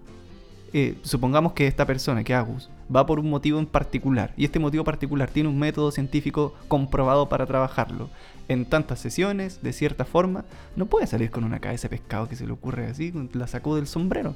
Eh, 0.73 0.97
supongamos 1.03 1.53
que 1.53 1.67
esta 1.67 1.85
persona, 1.85 2.23
que 2.23 2.33
Agus, 2.33 2.69
va 2.93 3.05
por 3.05 3.19
un 3.19 3.29
motivo 3.29 3.59
en 3.59 3.65
particular, 3.65 4.33
y 4.35 4.45
este 4.45 4.59
motivo 4.59 4.83
particular 4.83 5.29
tiene 5.29 5.49
un 5.49 5.57
método 5.57 5.91
científico 5.91 6.53
comprobado 6.67 7.29
para 7.29 7.45
trabajarlo. 7.45 8.09
En 8.47 8.65
tantas 8.65 8.99
sesiones, 8.99 9.61
de 9.63 9.73
cierta 9.73 10.05
forma, 10.05 10.45
no 10.75 10.85
puede 10.85 11.07
salir 11.07 11.31
con 11.31 11.43
una 11.43 11.59
cabeza 11.59 11.87
de 11.87 11.97
pescado 11.97 12.27
que 12.27 12.35
se 12.35 12.45
le 12.45 12.53
ocurre 12.53 12.87
así, 12.87 13.13
la 13.33 13.47
sacó 13.47 13.75
del 13.75 13.87
sombrero 13.87 14.35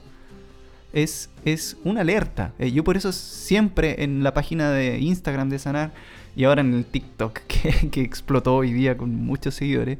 es, 0.94 1.30
es 1.46 1.78
una 1.84 2.02
alerta. 2.02 2.54
Eh, 2.60 2.72
yo 2.72 2.84
por 2.84 2.98
eso 2.98 3.12
siempre 3.12 4.04
en 4.04 4.24
la 4.24 4.34
página 4.34 4.72
de 4.72 5.00
Instagram 5.00 5.50
de 5.50 5.60
Sanar 5.60 5.92
y 6.36 6.44
ahora 6.44 6.62
en 6.62 6.74
el 6.74 6.86
TikTok 6.86 7.40
que, 7.92 8.02
explotó 8.02 8.56
hoy 8.56 8.74
día 8.74 8.98
con 8.98 9.16
muchos 9.16 9.56
seguidores, 9.56 10.00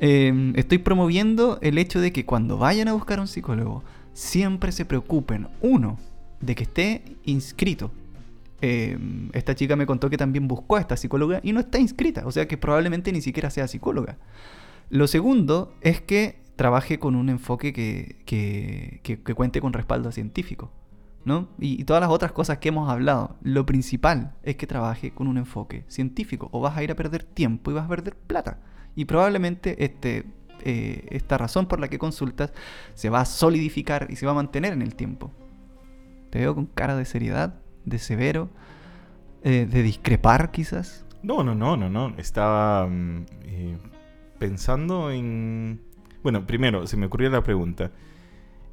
eh, 0.00 0.52
estoy 0.56 0.78
promoviendo 0.78 1.58
el 1.60 1.78
hecho 1.78 2.00
de 2.00 2.12
que 2.12 2.24
cuando 2.24 2.58
vayan 2.58 2.88
a 2.88 2.92
buscar 2.92 3.18
a 3.18 3.22
un 3.22 3.28
psicólogo, 3.28 3.82
siempre 4.18 4.72
se 4.72 4.84
preocupen, 4.84 5.46
uno, 5.60 5.96
de 6.40 6.54
que 6.56 6.64
esté 6.64 7.02
inscrito 7.24 7.92
eh, 8.60 8.98
esta 9.32 9.54
chica 9.54 9.76
me 9.76 9.86
contó 9.86 10.10
que 10.10 10.16
también 10.16 10.48
buscó 10.48 10.74
a 10.76 10.80
esta 10.80 10.96
psicóloga 10.96 11.38
y 11.44 11.52
no 11.52 11.60
está 11.60 11.78
inscrita, 11.78 12.26
o 12.26 12.32
sea 12.32 12.48
que 12.48 12.56
probablemente 12.58 13.12
ni 13.12 13.20
siquiera 13.20 13.50
sea 13.50 13.68
psicóloga. 13.68 14.18
Lo 14.90 15.06
segundo 15.06 15.72
es 15.80 16.00
que 16.00 16.40
trabaje 16.56 16.98
con 16.98 17.14
un 17.14 17.28
enfoque 17.28 17.72
que, 17.72 18.16
que- 18.26 18.98
que- 19.04 19.22
que 19.22 19.34
cuente 19.34 19.60
con 19.60 19.72
respaldo 19.72 20.10
científico, 20.10 20.72
¿no? 21.24 21.48
Y, 21.60 21.80
y 21.80 21.84
todas 21.84 22.00
las 22.00 22.10
otras 22.10 22.32
cosas 22.32 22.58
que 22.58 22.70
hemos 22.70 22.90
hablado. 22.90 23.36
Lo 23.42 23.64
principal 23.64 24.34
es 24.42 24.56
que 24.56 24.66
trabaje 24.66 25.12
con 25.12 25.28
un 25.28 25.38
enfoque 25.38 25.84
científico 25.86 26.48
o 26.50 26.58
vas 26.60 26.76
a 26.76 26.82
ir 26.82 26.90
a 26.90 26.96
perder 26.96 27.22
tiempo 27.22 27.70
y 27.70 27.74
vas 27.74 27.84
a 27.84 27.88
perder 27.88 28.16
plata. 28.16 28.58
Y 28.96 29.04
probablemente 29.04 29.84
este, 29.84 30.24
eh, 30.68 31.06
esta 31.12 31.38
razón 31.38 31.64
por 31.64 31.80
la 31.80 31.88
que 31.88 31.98
consultas 31.98 32.52
se 32.92 33.08
va 33.08 33.22
a 33.22 33.24
solidificar 33.24 34.06
y 34.10 34.16
se 34.16 34.26
va 34.26 34.32
a 34.32 34.34
mantener 34.34 34.74
en 34.74 34.82
el 34.82 34.94
tiempo. 34.94 35.32
Te 36.28 36.40
veo 36.40 36.54
con 36.54 36.66
cara 36.66 36.94
de 36.94 37.06
seriedad, 37.06 37.54
de 37.86 37.98
severo, 37.98 38.50
eh, 39.42 39.66
de 39.66 39.82
discrepar 39.82 40.50
quizás. 40.50 41.06
No, 41.22 41.42
no, 41.42 41.54
no, 41.54 41.78
no, 41.78 41.88
no. 41.88 42.12
Estaba 42.18 42.86
mm, 42.86 43.24
eh, 43.44 43.78
pensando 44.38 45.10
en... 45.10 45.80
Bueno, 46.22 46.46
primero, 46.46 46.86
se 46.86 46.98
me 46.98 47.06
ocurrió 47.06 47.30
la 47.30 47.42
pregunta. 47.42 47.90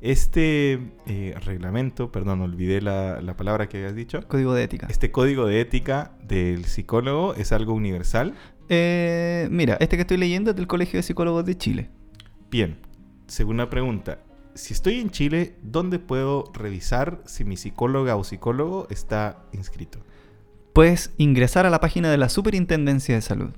Este 0.02 0.80
eh, 1.08 1.36
reglamento, 1.44 2.12
perdón, 2.12 2.42
olvidé 2.42 2.82
la, 2.82 3.22
la 3.22 3.36
palabra 3.36 3.68
que 3.68 3.78
habías 3.78 3.96
dicho. 3.96 4.28
Código 4.28 4.54
de 4.54 4.64
ética. 4.64 4.88
Este 4.90 5.12
código 5.12 5.48
de 5.48 5.62
ética 5.62 6.12
del 6.24 6.66
psicólogo 6.66 7.34
es 7.36 7.52
algo 7.52 7.74
universal. 7.74 8.36
Eh, 8.70 9.48
mira, 9.52 9.78
este 9.80 9.96
que 9.96 10.02
estoy 10.02 10.18
leyendo 10.18 10.52
es 10.52 10.56
del 10.56 10.68
Colegio 10.68 10.98
de 10.98 11.04
Psicólogos 11.04 11.46
de 11.46 11.58
Chile. 11.58 11.90
Bien, 12.50 12.78
segunda 13.28 13.70
pregunta. 13.70 14.20
Si 14.54 14.74
estoy 14.74 15.00
en 15.00 15.10
Chile, 15.10 15.56
¿dónde 15.62 16.00
puedo 16.00 16.52
revisar 16.54 17.22
si 17.25 17.44
mi 17.44 17.58
psicóloga 17.58 18.16
o 18.16 18.24
psicólogo 18.24 18.88
está 18.90 19.44
inscrito? 19.52 20.00
Puedes 20.74 21.14
ingresar 21.18 21.66
a 21.66 21.70
la 21.70 21.80
página 21.80 22.10
de 22.10 22.18
la 22.18 22.30
Superintendencia 22.30 23.16
de 23.16 23.22
Salud. 23.22 23.52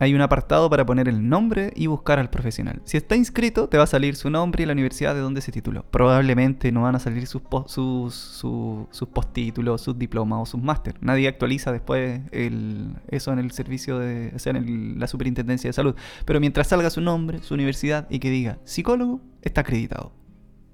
Hay 0.00 0.14
un 0.14 0.20
apartado 0.22 0.70
para 0.70 0.84
poner 0.86 1.08
el 1.08 1.28
nombre 1.28 1.72
y 1.76 1.86
buscar 1.86 2.18
al 2.18 2.30
profesional. 2.30 2.80
Si 2.84 2.96
está 2.96 3.16
inscrito, 3.16 3.68
te 3.68 3.76
va 3.76 3.84
a 3.84 3.86
salir 3.86 4.16
su 4.16 4.30
nombre 4.30 4.62
y 4.62 4.66
la 4.66 4.72
universidad 4.72 5.14
de 5.14 5.20
donde 5.20 5.42
se 5.42 5.52
tituló. 5.52 5.84
Probablemente 5.90 6.72
no 6.72 6.82
van 6.82 6.96
a 6.96 6.98
salir 6.98 7.26
sus, 7.26 7.42
sus, 7.66 8.14
su- 8.14 8.88
sus 8.90 9.08
postítulos, 9.08 9.82
sus 9.82 9.98
diplomas 9.98 10.40
o 10.40 10.46
sus 10.46 10.62
máster. 10.62 10.94
Nadie 11.02 11.28
actualiza 11.28 11.70
después 11.70 12.22
eso 12.32 13.32
en 13.32 13.38
el 13.38 13.50
servicio 13.50 13.98
de, 13.98 14.32
en 14.46 14.98
la 14.98 15.06
Superintendencia 15.06 15.68
de 15.68 15.74
Salud. 15.74 15.94
Pero 16.24 16.40
mientras 16.40 16.68
salga 16.68 16.88
su 16.88 17.02
nombre, 17.02 17.42
su 17.42 17.52
universidad 17.52 18.06
y 18.10 18.18
que 18.20 18.30
diga 18.30 18.58
psicólogo, 18.64 19.20
está 19.42 19.60
acreditado. 19.60 20.12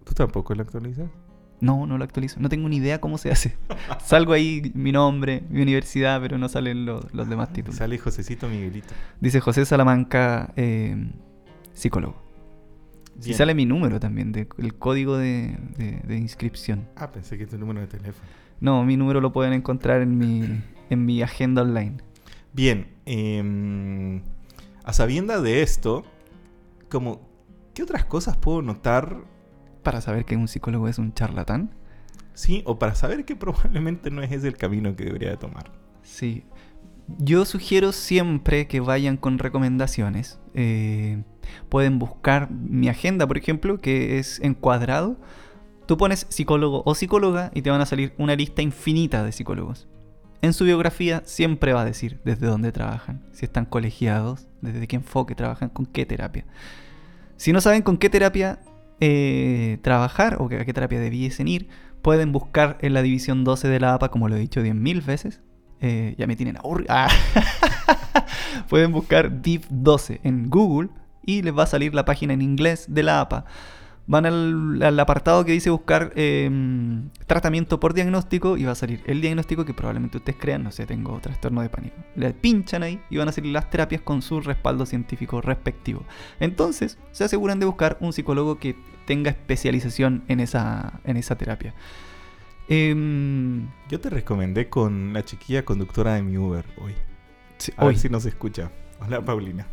¿Tú 0.04 0.14
tampoco 0.14 0.54
lo 0.54 0.62
actualizas? 0.62 1.10
No, 1.60 1.86
no 1.86 1.96
lo 1.98 2.04
actualizo. 2.04 2.38
No 2.40 2.48
tengo 2.48 2.68
ni 2.68 2.76
idea 2.76 3.00
cómo 3.00 3.16
se 3.18 3.30
hace. 3.30 3.56
Salgo 4.04 4.32
ahí 4.34 4.70
mi 4.74 4.92
nombre, 4.92 5.42
mi 5.48 5.62
universidad, 5.62 6.20
pero 6.20 6.36
no 6.38 6.48
salen 6.48 6.84
los, 6.84 7.12
los 7.14 7.28
demás 7.28 7.52
títulos. 7.52 7.76
Sale 7.76 7.96
Josecito 7.98 8.48
Miguelito. 8.48 8.92
Dice 9.20 9.40
José 9.40 9.64
Salamanca, 9.64 10.52
eh, 10.56 10.96
psicólogo. 11.72 12.22
Si 13.20 13.28
Bien. 13.30 13.38
sale 13.38 13.54
mi 13.54 13.64
número 13.64 13.98
también, 13.98 14.32
de- 14.32 14.46
el 14.58 14.74
código 14.74 15.16
de, 15.16 15.56
de- 15.78 16.00
de 16.06 16.16
inscripción. 16.18 16.86
Ah, 16.96 17.10
pensé 17.12 17.38
que 17.38 17.44
es 17.44 17.50
tu 17.50 17.56
número 17.56 17.80
de 17.80 17.86
teléfono. 17.86 18.28
No, 18.60 18.84
mi 18.84 18.98
número 18.98 19.22
lo 19.22 19.32
pueden 19.32 19.54
encontrar 19.54 20.02
en 20.02 20.18
mi, 20.18 20.44
en 20.90 21.04
mi 21.06 21.22
agenda 21.22 21.62
online. 21.62 21.96
Bien, 22.52 22.88
em, 23.06 24.20
a 24.84 24.92
sabienda 24.92 25.40
de 25.40 25.62
esto, 25.62 26.04
como, 26.90 27.20
¿qué 27.74 27.82
otras 27.82 28.04
cosas 28.04 28.36
puedo 28.36 28.60
notar? 28.60 29.16
Para 29.86 30.00
saber 30.00 30.24
que 30.24 30.36
un 30.36 30.48
psicólogo 30.48 30.88
es 30.88 30.98
un 30.98 31.14
charlatán. 31.14 31.70
Sí, 32.34 32.64
o 32.66 32.76
para 32.76 32.96
saber 32.96 33.24
que 33.24 33.36
probablemente 33.36 34.10
no 34.10 34.20
es 34.20 34.32
ese 34.32 34.48
el 34.48 34.56
camino 34.56 34.96
que 34.96 35.04
debería 35.04 35.30
de 35.30 35.36
tomar. 35.36 35.70
Sí. 36.02 36.42
Yo 37.18 37.44
sugiero 37.44 37.92
siempre 37.92 38.66
que 38.66 38.80
vayan 38.80 39.16
con 39.16 39.38
recomendaciones. 39.38 40.40
Eh, 40.54 41.22
pueden 41.68 42.00
buscar 42.00 42.50
mi 42.50 42.88
agenda, 42.88 43.28
por 43.28 43.38
ejemplo, 43.38 43.78
que 43.78 44.18
es 44.18 44.40
encuadrado. 44.40 45.20
Tú 45.86 45.96
pones 45.96 46.26
psicólogo 46.30 46.82
o 46.84 46.96
psicóloga 46.96 47.52
y 47.54 47.62
te 47.62 47.70
van 47.70 47.80
a 47.80 47.86
salir 47.86 48.12
una 48.18 48.34
lista 48.34 48.62
infinita 48.62 49.22
de 49.22 49.30
psicólogos. 49.30 49.86
En 50.42 50.52
su 50.52 50.64
biografía 50.64 51.22
siempre 51.26 51.74
va 51.74 51.82
a 51.82 51.84
decir 51.84 52.20
desde 52.24 52.48
dónde 52.48 52.72
trabajan, 52.72 53.22
si 53.30 53.44
están 53.44 53.66
colegiados, 53.66 54.48
desde 54.62 54.88
qué 54.88 54.96
enfoque 54.96 55.36
trabajan, 55.36 55.68
con 55.68 55.86
qué 55.86 56.04
terapia. 56.06 56.44
Si 57.36 57.52
no 57.52 57.60
saben 57.60 57.82
con 57.82 57.98
qué 57.98 58.10
terapia 58.10 58.58
eh, 59.00 59.78
trabajar 59.82 60.36
o 60.40 60.46
a 60.46 60.64
qué 60.64 60.72
terapia 60.72 61.00
debiesen 61.00 61.48
ir, 61.48 61.68
pueden 62.02 62.32
buscar 62.32 62.78
en 62.80 62.94
la 62.94 63.02
división 63.02 63.44
12 63.44 63.68
de 63.68 63.80
la 63.80 63.94
APA, 63.94 64.10
como 64.10 64.28
lo 64.28 64.36
he 64.36 64.40
dicho 64.40 64.62
10.000 64.62 65.04
veces. 65.04 65.40
Eh, 65.80 66.14
ya 66.16 66.26
me 66.26 66.36
tienen 66.36 66.56
aburrido. 66.56 66.88
Ah. 66.90 67.08
pueden 68.68 68.92
buscar 68.92 69.42
Div 69.42 69.66
12 69.68 70.20
en 70.24 70.48
Google 70.48 70.88
y 71.24 71.42
les 71.42 71.56
va 71.56 71.64
a 71.64 71.66
salir 71.66 71.94
la 71.94 72.04
página 72.04 72.32
en 72.32 72.42
inglés 72.42 72.86
de 72.88 73.02
la 73.02 73.20
APA. 73.20 73.44
Van 74.08 74.24
al, 74.24 74.80
al 74.82 75.00
apartado 75.00 75.44
que 75.44 75.50
dice 75.50 75.68
buscar 75.70 76.12
eh, 76.14 76.48
tratamiento 77.26 77.80
por 77.80 77.92
diagnóstico 77.92 78.56
y 78.56 78.64
va 78.64 78.70
a 78.72 78.76
salir 78.76 79.02
el 79.06 79.20
diagnóstico 79.20 79.64
que 79.64 79.74
probablemente 79.74 80.18
ustedes 80.18 80.38
crean, 80.40 80.62
no 80.62 80.70
sé, 80.70 80.86
tengo 80.86 81.18
trastorno 81.20 81.60
de 81.60 81.68
pánico. 81.68 81.96
Le 82.14 82.32
pinchan 82.32 82.84
ahí 82.84 83.00
y 83.10 83.16
van 83.16 83.28
a 83.28 83.32
salir 83.32 83.52
las 83.52 83.68
terapias 83.68 84.02
con 84.02 84.22
su 84.22 84.40
respaldo 84.40 84.86
científico 84.86 85.40
respectivo. 85.40 86.04
Entonces, 86.38 86.98
se 87.10 87.24
aseguran 87.24 87.58
de 87.58 87.66
buscar 87.66 87.96
un 88.00 88.12
psicólogo 88.12 88.58
que 88.60 88.76
tenga 89.06 89.30
especialización 89.30 90.22
en 90.28 90.38
esa, 90.38 91.00
en 91.04 91.16
esa 91.16 91.36
terapia. 91.36 91.74
Em, 92.68 93.68
Yo 93.88 94.00
te 94.00 94.10
recomendé 94.10 94.68
con 94.68 95.12
la 95.12 95.24
chiquilla 95.24 95.64
conductora 95.64 96.14
de 96.14 96.22
mi 96.22 96.36
Uber 96.36 96.64
hoy. 96.80 96.94
sí, 97.58 97.72
A 97.76 97.84
hoy. 97.84 97.92
ver 97.94 97.98
si 97.98 98.08
nos 98.08 98.24
escucha. 98.24 98.70
Hola, 99.00 99.24
Paulina. 99.24 99.66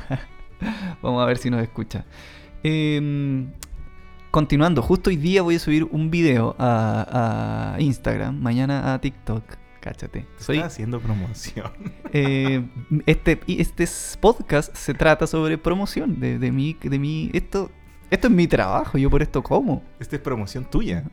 Vamos 1.02 1.22
a 1.22 1.26
ver 1.26 1.38
si 1.38 1.50
nos 1.50 1.62
escucha. 1.62 2.04
Em, 2.62 3.50
continuando, 4.30 4.82
justo 4.82 5.10
hoy 5.10 5.16
día 5.16 5.42
voy 5.42 5.56
a 5.56 5.58
subir 5.58 5.84
un 5.84 6.10
video 6.10 6.56
a, 6.58 7.74
a 7.74 7.80
Instagram, 7.80 8.40
mañana 8.40 8.94
a 8.94 9.00
TikTok. 9.00 9.44
Cáchate. 9.80 10.26
Soy, 10.38 10.56
Está 10.56 10.66
haciendo 10.66 11.00
promoción. 11.00 11.70
eh, 12.12 12.66
este, 13.06 13.40
este 13.46 13.86
podcast 14.20 14.74
se 14.74 14.92
trata 14.92 15.26
sobre 15.26 15.56
promoción 15.56 16.18
de, 16.18 16.38
de 16.38 16.50
mi, 16.50 16.76
de 16.82 16.98
mi, 16.98 17.30
esto, 17.32 17.70
esto 18.10 18.26
es 18.26 18.32
mi 18.32 18.48
trabajo, 18.48 18.98
yo 18.98 19.08
por 19.08 19.22
esto 19.22 19.42
como. 19.42 19.84
Esta 20.00 20.16
es 20.16 20.22
promoción 20.22 20.64
tuya. 20.68 21.04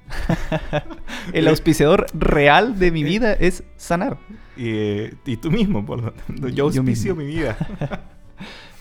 El 1.33 1.47
auspiciador 1.47 2.07
real 2.13 2.79
de 2.79 2.91
mi 2.91 3.03
vida 3.05 3.33
es 3.33 3.63
sanar. 3.77 4.17
Y, 4.57 4.69
eh, 4.69 5.13
y 5.25 5.37
tú 5.37 5.51
mismo, 5.51 5.85
por 5.85 6.01
lo 6.01 6.11
tanto. 6.11 6.49
Yo 6.49 6.65
auspicio 6.65 7.15
mi 7.15 7.25
vida. 7.27 7.57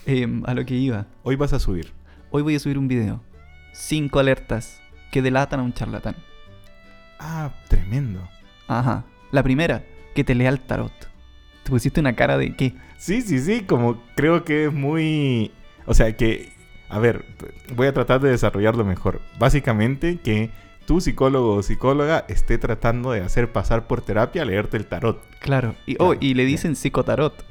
Em, 0.07 0.43
a 0.45 0.53
lo 0.53 0.65
que 0.65 0.75
iba. 0.75 1.07
Hoy 1.23 1.35
vas 1.35 1.53
a 1.53 1.59
subir. 1.59 1.91
Hoy 2.37 2.41
voy 2.41 2.55
a 2.55 2.59
subir 2.59 2.77
un 2.77 2.89
video. 2.89 3.23
Cinco 3.71 4.19
alertas 4.19 4.81
que 5.09 5.21
delatan 5.21 5.61
a 5.61 5.63
un 5.63 5.71
charlatán. 5.71 6.17
Ah, 7.17 7.53
tremendo. 7.69 8.27
Ajá. 8.67 9.05
La 9.31 9.41
primera, 9.41 9.85
que 10.13 10.25
te 10.25 10.35
lea 10.35 10.49
el 10.49 10.59
tarot. 10.59 10.91
Te 11.63 11.69
pusiste 11.69 12.01
una 12.01 12.17
cara 12.17 12.37
de 12.37 12.53
qué. 12.53 12.75
Sí, 12.97 13.21
sí, 13.21 13.39
sí, 13.39 13.61
como 13.61 14.03
creo 14.17 14.43
que 14.43 14.65
es 14.65 14.73
muy... 14.73 15.53
O 15.85 15.93
sea, 15.93 16.17
que... 16.17 16.51
A 16.89 16.99
ver, 16.99 17.23
voy 17.73 17.87
a 17.87 17.93
tratar 17.93 18.19
de 18.19 18.31
desarrollarlo 18.31 18.83
mejor. 18.83 19.21
Básicamente 19.39 20.19
que 20.19 20.51
tu 20.85 20.99
psicólogo 20.99 21.53
o 21.53 21.63
psicóloga 21.63 22.25
esté 22.27 22.57
tratando 22.57 23.13
de 23.13 23.21
hacer 23.21 23.53
pasar 23.53 23.87
por 23.87 24.01
terapia 24.01 24.43
leerte 24.43 24.75
el 24.75 24.87
tarot. 24.87 25.23
Claro. 25.39 25.75
Y, 25.85 25.95
oh, 25.99 26.15
y 26.19 26.33
le 26.33 26.43
dicen 26.43 26.75
psicotarot. 26.75 27.45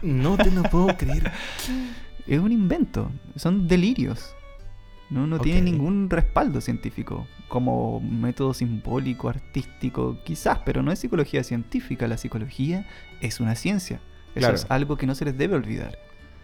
No 0.00 0.38
te 0.38 0.50
lo 0.50 0.62
puedo 0.62 0.96
creer. 0.96 1.30
Es 2.30 2.38
un 2.38 2.52
invento. 2.52 3.10
Son 3.36 3.66
delirios. 3.66 4.34
No, 5.10 5.26
no 5.26 5.40
tiene 5.40 5.62
ningún 5.62 6.08
respaldo 6.08 6.60
científico. 6.60 7.26
Como 7.48 7.98
método 8.00 8.54
simbólico, 8.54 9.28
artístico, 9.28 10.18
quizás, 10.24 10.60
pero 10.64 10.82
no 10.82 10.92
es 10.92 11.00
psicología 11.00 11.42
científica. 11.42 12.06
La 12.06 12.16
psicología 12.16 12.86
es 13.20 13.40
una 13.40 13.56
ciencia. 13.56 13.96
Eso 14.36 14.38
Claro. 14.38 14.54
es 14.54 14.66
algo 14.68 14.96
que 14.96 15.08
no 15.08 15.16
se 15.16 15.24
les 15.24 15.36
debe 15.36 15.56
olvidar. 15.56 15.98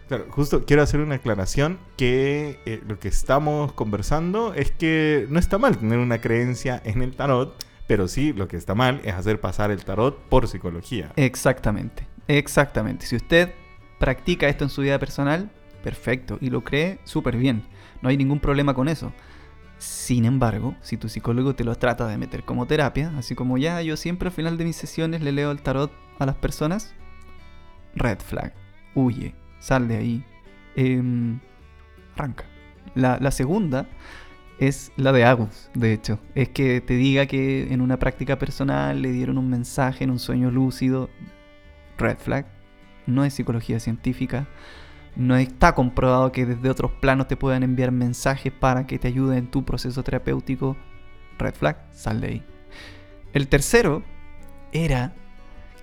Claro, 0.09 0.25
justo 0.29 0.65
quiero 0.65 0.81
hacer 0.83 0.99
una 0.99 1.15
aclaración 1.15 1.79
que 1.95 2.59
eh, 2.65 2.81
lo 2.85 2.99
que 2.99 3.07
estamos 3.07 3.71
conversando 3.71 4.53
es 4.53 4.71
que 4.71 5.25
no 5.29 5.39
está 5.39 5.57
mal 5.57 5.77
tener 5.77 5.99
una 5.99 6.19
creencia 6.19 6.81
en 6.83 7.01
el 7.01 7.15
tarot, 7.15 7.55
pero 7.87 8.09
sí 8.09 8.33
lo 8.33 8.49
que 8.49 8.57
está 8.57 8.75
mal 8.75 8.99
es 9.05 9.13
hacer 9.13 9.39
pasar 9.39 9.71
el 9.71 9.85
tarot 9.85 10.17
por 10.27 10.49
psicología. 10.49 11.13
Exactamente, 11.15 12.05
exactamente. 12.27 13.05
Si 13.05 13.15
usted 13.15 13.53
practica 13.99 14.49
esto 14.49 14.65
en 14.65 14.69
su 14.69 14.81
vida 14.81 14.99
personal, 14.99 15.49
perfecto, 15.83 16.37
y 16.41 16.49
lo 16.49 16.63
cree 16.63 16.99
súper 17.03 17.37
bien. 17.37 17.63
No 18.01 18.09
hay 18.09 18.17
ningún 18.17 18.39
problema 18.39 18.73
con 18.73 18.87
eso. 18.87 19.13
Sin 19.77 20.25
embargo, 20.25 20.75
si 20.81 20.97
tu 20.97 21.07
psicólogo 21.09 21.55
te 21.55 21.63
lo 21.63 21.75
trata 21.75 22.07
de 22.07 22.17
meter 22.17 22.43
como 22.43 22.65
terapia, 22.65 23.13
así 23.17 23.35
como 23.35 23.57
ya 23.57 23.81
yo 23.81 23.95
siempre 23.95 24.29
al 24.29 24.33
final 24.33 24.57
de 24.57 24.65
mis 24.65 24.75
sesiones 24.75 25.21
le 25.21 25.31
leo 25.31 25.51
el 25.51 25.61
tarot 25.61 25.91
a 26.17 26.25
las 26.25 26.35
personas, 26.35 26.95
red 27.95 28.19
flag, 28.19 28.53
huye, 28.95 29.35
sal 29.59 29.87
de 29.87 29.97
ahí, 29.97 30.25
Em, 30.77 31.39
arranca. 32.15 32.45
La, 32.93 33.17
la 33.19 33.31
segunda 33.31 33.87
es 34.59 34.91
la 34.95 35.11
de 35.11 35.25
Agus, 35.25 35.69
de 35.73 35.91
hecho. 35.91 36.19
Es 36.35 36.49
que 36.49 36.81
te 36.81 36.93
diga 36.93 37.25
que 37.25 37.73
en 37.73 37.81
una 37.81 37.97
práctica 37.97 38.37
personal 38.37 39.01
le 39.01 39.11
dieron 39.11 39.39
un 39.39 39.49
mensaje 39.49 40.03
en 40.03 40.11
un 40.11 40.19
sueño 40.19 40.51
lúcido. 40.51 41.09
Red 41.97 42.17
flag. 42.19 42.45
No 43.07 43.25
es 43.25 43.33
psicología 43.33 43.79
científica. 43.79 44.47
No 45.17 45.35
está 45.35 45.73
comprobado 45.73 46.31
que 46.31 46.45
desde 46.45 46.69
otros 46.69 46.91
planos 47.01 47.27
te 47.27 47.35
puedan 47.35 47.63
enviar 47.63 47.91
mensajes 47.91 48.53
para 48.53 48.85
que 48.85 48.99
te 48.99 49.07
ayuden 49.07 49.39
en 49.39 49.47
tu 49.51 49.65
proceso 49.65 50.03
terapéutico. 50.03 50.77
Red 51.39 51.55
flag, 51.55 51.87
sal 51.91 52.21
de 52.21 52.27
ahí. 52.27 52.43
El 53.33 53.47
tercero 53.47 54.03
era 54.71 55.15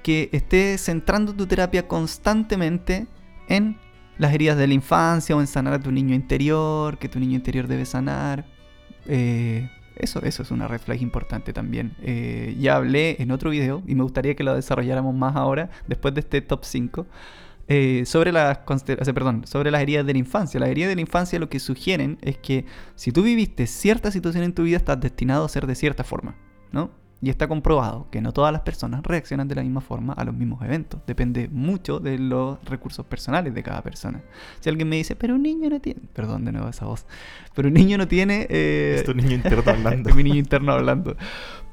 que 0.04 0.28
estés 0.32 0.84
centrando 0.84 1.34
tu 1.34 1.46
terapia 1.46 1.88
constantemente 1.88 3.08
en 3.48 3.76
las 4.18 4.32
heridas 4.32 4.56
de 4.56 4.68
la 4.68 4.74
infancia 4.74 5.34
o 5.34 5.40
en 5.40 5.48
sanar 5.48 5.74
a 5.74 5.80
tu 5.80 5.90
niño 5.90 6.14
interior, 6.14 6.96
que 6.98 7.08
tu 7.08 7.18
niño 7.18 7.34
interior 7.34 7.66
debe 7.66 7.86
sanar. 7.86 8.44
Eh, 9.06 9.68
eso, 9.96 10.22
eso 10.22 10.42
es 10.42 10.50
una 10.52 10.68
red 10.68 10.80
flag 10.80 11.02
importante 11.02 11.52
también. 11.52 11.96
Eh, 12.02 12.56
ya 12.60 12.76
hablé 12.76 13.16
en 13.20 13.32
otro 13.32 13.50
video 13.50 13.82
y 13.84 13.96
me 13.96 14.04
gustaría 14.04 14.36
que 14.36 14.44
lo 14.44 14.54
desarrolláramos 14.54 15.12
más 15.12 15.34
ahora, 15.34 15.70
después 15.88 16.14
de 16.14 16.20
este 16.20 16.40
top 16.40 16.64
5, 16.64 17.06
eh, 17.68 18.04
sobre, 18.06 18.32
las 18.32 18.58
perdón, 18.58 19.46
sobre 19.46 19.70
las 19.70 19.82
heridas 19.82 20.06
de 20.06 20.12
la 20.12 20.18
infancia. 20.18 20.60
Las 20.60 20.68
heridas 20.68 20.90
de 20.90 20.96
la 20.96 21.00
infancia 21.00 21.38
lo 21.38 21.48
que 21.48 21.58
sugieren 21.58 22.18
es 22.20 22.38
que 22.38 22.66
si 22.94 23.12
tú 23.12 23.22
viviste 23.22 23.66
cierta 23.66 24.10
situación 24.10 24.44
en 24.44 24.54
tu 24.54 24.62
vida, 24.64 24.76
estás 24.76 25.00
destinado 25.00 25.44
a 25.44 25.48
ser 25.48 25.66
de 25.66 25.74
cierta 25.74 26.04
forma, 26.04 26.36
¿no? 26.72 26.90
Y 27.24 27.30
está 27.30 27.48
comprobado 27.48 28.06
que 28.10 28.20
no 28.20 28.32
todas 28.32 28.52
las 28.52 28.60
personas 28.60 29.02
reaccionan 29.02 29.48
de 29.48 29.54
la 29.54 29.62
misma 29.62 29.80
forma 29.80 30.12
a 30.12 30.24
los 30.24 30.34
mismos 30.34 30.60
eventos. 30.62 31.00
Depende 31.06 31.48
mucho 31.48 31.98
de 31.98 32.18
los 32.18 32.62
recursos 32.66 33.06
personales 33.06 33.54
de 33.54 33.62
cada 33.62 33.80
persona. 33.80 34.20
Si 34.60 34.68
alguien 34.68 34.90
me 34.90 34.96
dice, 34.96 35.16
pero 35.16 35.34
un 35.34 35.42
niño 35.42 35.70
no 35.70 35.80
tiene... 35.80 36.02
Perdón 36.12 36.44
de 36.44 36.52
nuevo 36.52 36.68
esa 36.68 36.84
voz. 36.84 37.06
Pero 37.54 37.68
un 37.68 37.74
niño 37.74 37.96
no 37.96 38.06
tiene... 38.06 38.46
Eh... 38.50 38.96
Es 38.98 39.04
tu 39.04 39.14
niño 39.14 39.32
interno 39.36 39.62
hablando. 39.72 40.14
mi 40.14 40.22
niño 40.22 40.36
interno 40.36 40.72
hablando. 40.72 41.16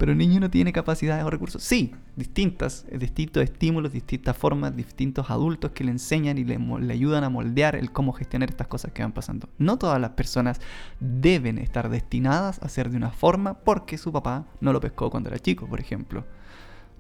Pero 0.01 0.13
un 0.13 0.17
niño 0.17 0.39
no 0.39 0.49
tiene 0.49 0.73
capacidades 0.73 1.23
o 1.23 1.29
recursos. 1.29 1.61
Sí, 1.61 1.93
distintas. 2.15 2.87
Distintos 2.91 3.43
estímulos, 3.43 3.93
distintas 3.93 4.35
formas, 4.35 4.75
distintos 4.75 5.29
adultos 5.29 5.73
que 5.73 5.83
le 5.83 5.91
enseñan 5.91 6.39
y 6.39 6.43
le, 6.43 6.57
le 6.57 6.91
ayudan 6.91 7.23
a 7.23 7.29
moldear 7.29 7.75
el 7.75 7.91
cómo 7.91 8.11
gestionar 8.11 8.49
estas 8.49 8.65
cosas 8.65 8.93
que 8.93 9.03
van 9.03 9.11
pasando. 9.11 9.47
No 9.59 9.77
todas 9.77 10.01
las 10.01 10.09
personas 10.09 10.59
deben 10.99 11.59
estar 11.59 11.87
destinadas 11.87 12.57
a 12.63 12.67
ser 12.67 12.89
de 12.89 12.97
una 12.97 13.11
forma 13.11 13.59
porque 13.59 13.99
su 13.99 14.11
papá 14.11 14.47
no 14.59 14.73
lo 14.73 14.79
pescó 14.79 15.11
cuando 15.11 15.29
era 15.29 15.37
chico, 15.37 15.67
por 15.67 15.79
ejemplo. 15.79 16.25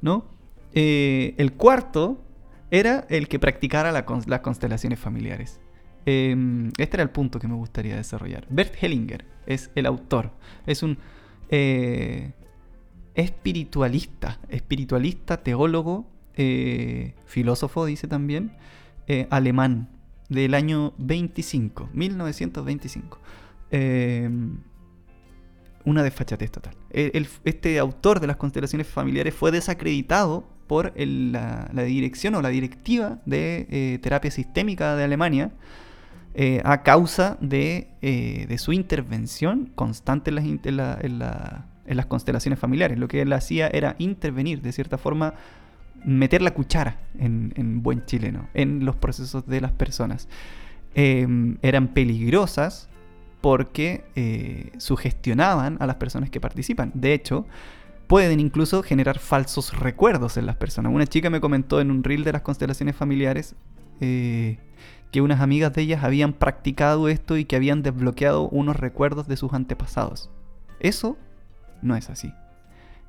¿No? 0.01 0.25
Eh, 0.71 1.33
el 1.39 1.53
cuarto 1.53 2.23
era 2.69 3.07
el 3.09 3.27
que 3.27 3.39
practicara 3.39 3.91
las 3.91 4.41
constelaciones 4.41 4.99
familiares. 4.99 5.59
Em, 6.05 6.67
este 6.77 6.97
era 6.97 7.03
el 7.03 7.09
punto 7.09 7.39
que 7.39 7.47
me 7.47 7.55
gustaría 7.55 7.95
desarrollar. 7.95 8.45
Bert 8.51 8.75
Hellinger 8.79 9.25
es 9.47 9.71
el 9.73 9.87
autor. 9.87 10.29
Es 10.67 10.83
un 10.83 10.99
eh, 11.49 12.33
espiritualista, 13.15 14.39
espiritualista, 14.49 15.37
teólogo, 15.37 16.05
eh, 16.35 17.15
filósofo, 17.25 17.85
dice 17.85 18.07
también, 18.07 18.53
alemán, 19.29 19.89
del 20.29 20.53
año 20.53 20.93
25, 20.97 21.89
1925 21.91 23.19
una 25.83 26.03
desfachatez 26.03 26.51
total. 26.51 26.75
este 26.91 27.79
autor 27.79 28.19
de 28.19 28.27
las 28.27 28.37
constelaciones 28.37 28.87
familiares 28.87 29.33
fue 29.33 29.51
desacreditado 29.51 30.45
por 30.71 30.93
la, 30.95 31.69
dirección 31.83 32.33
o 32.35 32.41
la 32.41 32.47
directiva 32.47 33.19
de 33.25 33.67
eh, 33.69 33.99
terapia 34.01 34.31
sistémica 34.31 34.95
de 34.95 35.03
Alemania 35.03 35.51
eh, 36.33 36.61
a 36.63 36.81
causa 36.83 37.37
eh, 37.41 38.45
de, 38.47 38.57
su 38.57 38.71
intervención 38.71 39.69
constante 39.75 40.31
en, 40.31 41.19
las 41.85 42.05
constelaciones 42.05 42.59
familiares. 42.59 42.97
Lo 42.97 43.07
que 43.07 43.21
él 43.21 43.33
hacía 43.33 43.67
era 43.67 43.95
intervenir, 43.99 44.61
de 44.61 44.71
cierta 44.71 44.97
forma, 44.97 45.33
meter 46.03 46.41
la 46.41 46.53
cuchara 46.53 46.99
en, 47.19 47.83
buen 47.83 48.05
chileno, 48.05 48.47
en 48.53 48.85
los 48.85 48.95
procesos 48.95 49.45
de 49.45 49.61
las 49.61 49.71
personas. 49.71 50.27
eran 50.93 51.87
peligrosas 51.89 52.89
porque 53.41 54.03
eh, 54.15 54.71
sugestionaban 54.77 55.77
a 55.79 55.87
las 55.87 55.95
personas 55.95 56.29
que 56.29 56.39
participan. 56.39 56.91
De 56.93 57.13
hecho, 57.13 57.45
pueden 58.07 58.39
incluso 58.39 58.83
generar 58.83 59.19
falsos 59.19 59.77
recuerdos 59.77 60.37
en 60.37 60.45
las 60.45 60.55
personas. 60.55 60.93
Una 60.93 61.07
chica 61.07 61.29
me 61.29 61.41
comentó 61.41 61.81
en 61.81 61.91
un 61.91 62.03
reel 62.03 62.23
de 62.23 62.33
las 62.33 62.43
constelaciones 62.43 62.95
familiares 62.95 63.55
eh, 63.99 64.57
que 65.11 65.21
unas 65.21 65.41
amigas 65.41 65.73
de 65.73 65.81
ellas 65.81 66.03
habían 66.03 66.33
practicado 66.33 67.09
esto 67.09 67.37
y 67.37 67.45
que 67.45 67.55
habían 67.55 67.81
desbloqueado 67.81 68.47
unos 68.49 68.75
recuerdos 68.75 69.27
de 69.27 69.37
sus 69.37 69.53
antepasados. 69.53 70.29
Eso 70.79 71.17
no 71.81 71.95
es 71.95 72.09
así. 72.09 72.33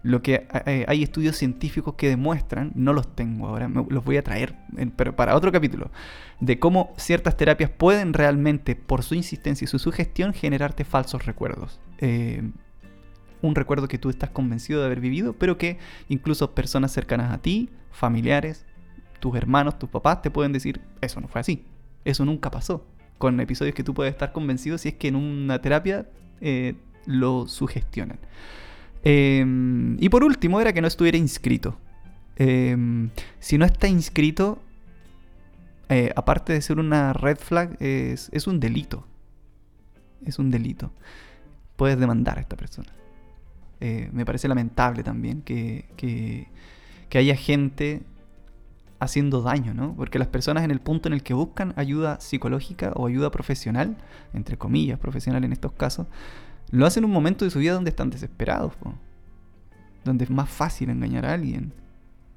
Lo 0.03 0.21
que 0.21 0.49
eh, 0.67 0.85
hay 0.89 1.03
estudios 1.03 1.37
científicos 1.37 1.95
que 1.95 2.09
demuestran, 2.09 2.73
no 2.75 2.93
los 2.93 3.15
tengo 3.15 3.47
ahora, 3.47 3.69
los 3.69 4.05
voy 4.05 4.17
a 4.17 4.25
traer, 4.25 4.57
pero 4.97 5.15
para 5.15 5.37
otro 5.37 5.53
capítulo, 5.53 5.93
de 6.41 6.59
cómo 6.59 6.93
ciertas 6.97 7.37
terapias 7.37 7.71
pueden 7.71 8.13
realmente, 8.13 8.75
por 8.75 9.05
su 9.05 9.15
insistencia 9.15 9.65
y 9.65 9.69
su 9.69 9.79
sugestión, 9.79 10.33
generarte 10.33 10.85
falsos 10.85 11.25
recuerdos. 11.25 11.81
Eh, 11.99 12.43
un 13.43 13.55
recuerdo 13.55 13.87
que 13.87 13.99
tú 13.99 14.11
estás 14.11 14.31
convencido 14.31 14.81
de 14.81 14.87
haber 14.87 15.01
vivido, 15.01 15.35
pero 15.35 15.57
que 15.57 15.79
incluso 16.09 16.53
personas 16.53 16.91
cercanas 16.91 17.33
a 17.33 17.39
ti, 17.39 17.71
familiares, 17.93 18.67
tus 19.21 19.37
hermanos, 19.37 19.79
tus 19.79 19.89
papás, 19.89 20.21
te 20.21 20.31
pueden 20.33 20.53
decir, 20.53 20.81
eso 21.01 21.21
no 21.21 21.29
fue 21.29 21.41
así, 21.41 21.65
eso 22.05 22.25
nunca 22.25 22.51
pasó. 22.51 22.85
Con 23.19 23.39
episodios 23.39 23.75
que 23.77 23.85
tú 23.85 23.95
puedes 23.95 24.13
estar 24.13 24.33
convencido 24.33 24.79
si 24.79 24.89
es 24.89 24.95
que 24.95 25.07
en 25.07 25.15
una 25.15 25.61
terapia 25.61 26.09
eh, 26.41 26.75
lo 27.07 27.49
sugestionan. 27.49 28.19
Em, 29.05 29.97
y 30.01 30.09
por 30.09 30.25
último 30.25 30.61
era 30.61 30.73
que 30.73 30.81
no 30.81 30.87
estuviera 30.87 31.19
inscrito. 31.19 31.77
Em, 32.37 33.11
si 33.41 33.59
no 33.59 33.65
está 33.65 33.89
inscrito, 33.89 34.61
eh, 35.89 36.13
aparte 36.17 36.53
de 36.53 36.63
ser 36.63 36.79
una 36.79 37.13
red 37.13 37.37
flag, 37.37 37.77
es, 37.81 38.47
un 38.47 38.61
delito. 38.61 39.07
Es 40.25 40.39
un 40.39 40.51
delito. 40.51 40.93
Puedes 41.77 41.99
demandar 41.99 42.39
a 42.39 42.41
esta 42.41 42.57
persona. 42.57 42.89
Eh, 43.81 44.09
me 44.13 44.25
parece 44.25 44.47
lamentable 44.49 45.03
también 45.03 45.43
que, 45.43 45.87
que, 45.97 46.49
haya 47.19 47.37
gente 47.37 48.03
haciendo 49.01 49.43
daño, 49.43 49.75
¿no? 49.75 49.95
Porque 49.95 50.19
las 50.19 50.29
personas 50.29 50.65
en 50.65 50.71
el 50.71 50.81
punto 50.81 51.09
en 51.09 51.13
el 51.13 51.23
que 51.23 51.35
buscan 51.35 51.75
ayuda 51.77 52.21
psicológica 52.21 52.93
o 52.95 53.07
ayuda 53.07 53.31
profesional, 53.31 53.99
entre 54.33 54.57
comillas, 54.57 54.99
profesional 54.99 55.45
en 55.45 55.53
estos 55.53 55.73
casos, 55.73 56.07
lo 56.73 56.87
hacen 56.87 57.05
en 57.05 57.11
un 57.11 57.15
momento 57.15 57.45
de 57.45 57.51
su 57.51 57.59
vida 57.59 57.75
donde 57.75 57.91
están 57.91 58.11
desesperados, 58.11 58.73
donde 60.05 60.25
es 60.25 60.31
más 60.31 60.49
fácil 60.49 60.91
engañar 60.91 61.27
a 61.27 61.35
alguien, 61.35 61.73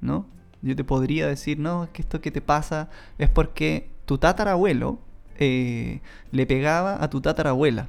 ¿no? 0.00 0.26
Yo 0.62 0.76
te 0.76 0.84
podría 0.84 1.26
decir, 1.26 1.58
no, 1.58 1.84
es 1.84 1.90
que 1.90 2.02
esto 2.02 2.20
que 2.20 2.30
te 2.30 2.40
pasa 2.40 2.88
es 3.18 3.30
porque 3.30 3.90
tu 4.04 4.18
tatarabuelo 4.18 4.98
eh, 5.38 6.00
le 6.30 6.46
pegaba 6.46 7.02
a 7.02 7.08
tu 7.08 7.20
tatarabuela. 7.20 7.88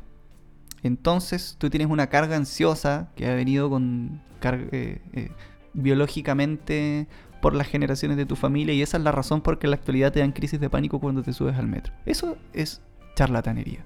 Entonces 0.84 1.56
tú 1.58 1.70
tienes 1.70 1.90
una 1.90 2.08
carga 2.08 2.36
ansiosa 2.36 3.12
que 3.16 3.28
ha 3.28 3.36
venido 3.36 3.70
con 3.70 4.22
eh, 4.42 5.02
eh, 5.14 5.32
biológicamente 5.74 7.08
por 7.42 7.56
las 7.56 7.68
generaciones 7.68 8.18
de 8.18 8.26
tu 8.26 8.36
familia 8.36 8.74
y 8.74 8.82
esa 8.82 8.98
es 8.98 9.04
la 9.04 9.12
razón 9.12 9.42
por 9.42 9.60
qué 9.60 9.68
en 9.68 9.72
la 9.72 9.78
actualidad 9.78 10.14
te 10.14 10.20
dan 10.20 10.32
crisis 10.32 10.60
de 10.60 10.70
pánico 10.70 11.00
cuando 11.00 11.24
te 11.24 11.34
subes 11.34 11.58
al 11.58 11.68
metro. 11.68 11.94
Eso 12.06 12.38
es 12.54 12.82
charlatanería. 13.16 13.84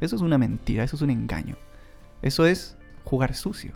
Eso 0.00 0.16
es 0.16 0.22
una 0.22 0.38
mentira, 0.38 0.84
eso 0.84 0.96
es 0.96 1.02
un 1.02 1.10
engaño. 1.10 1.56
Eso 2.22 2.46
es 2.46 2.76
jugar 3.04 3.34
sucio. 3.34 3.72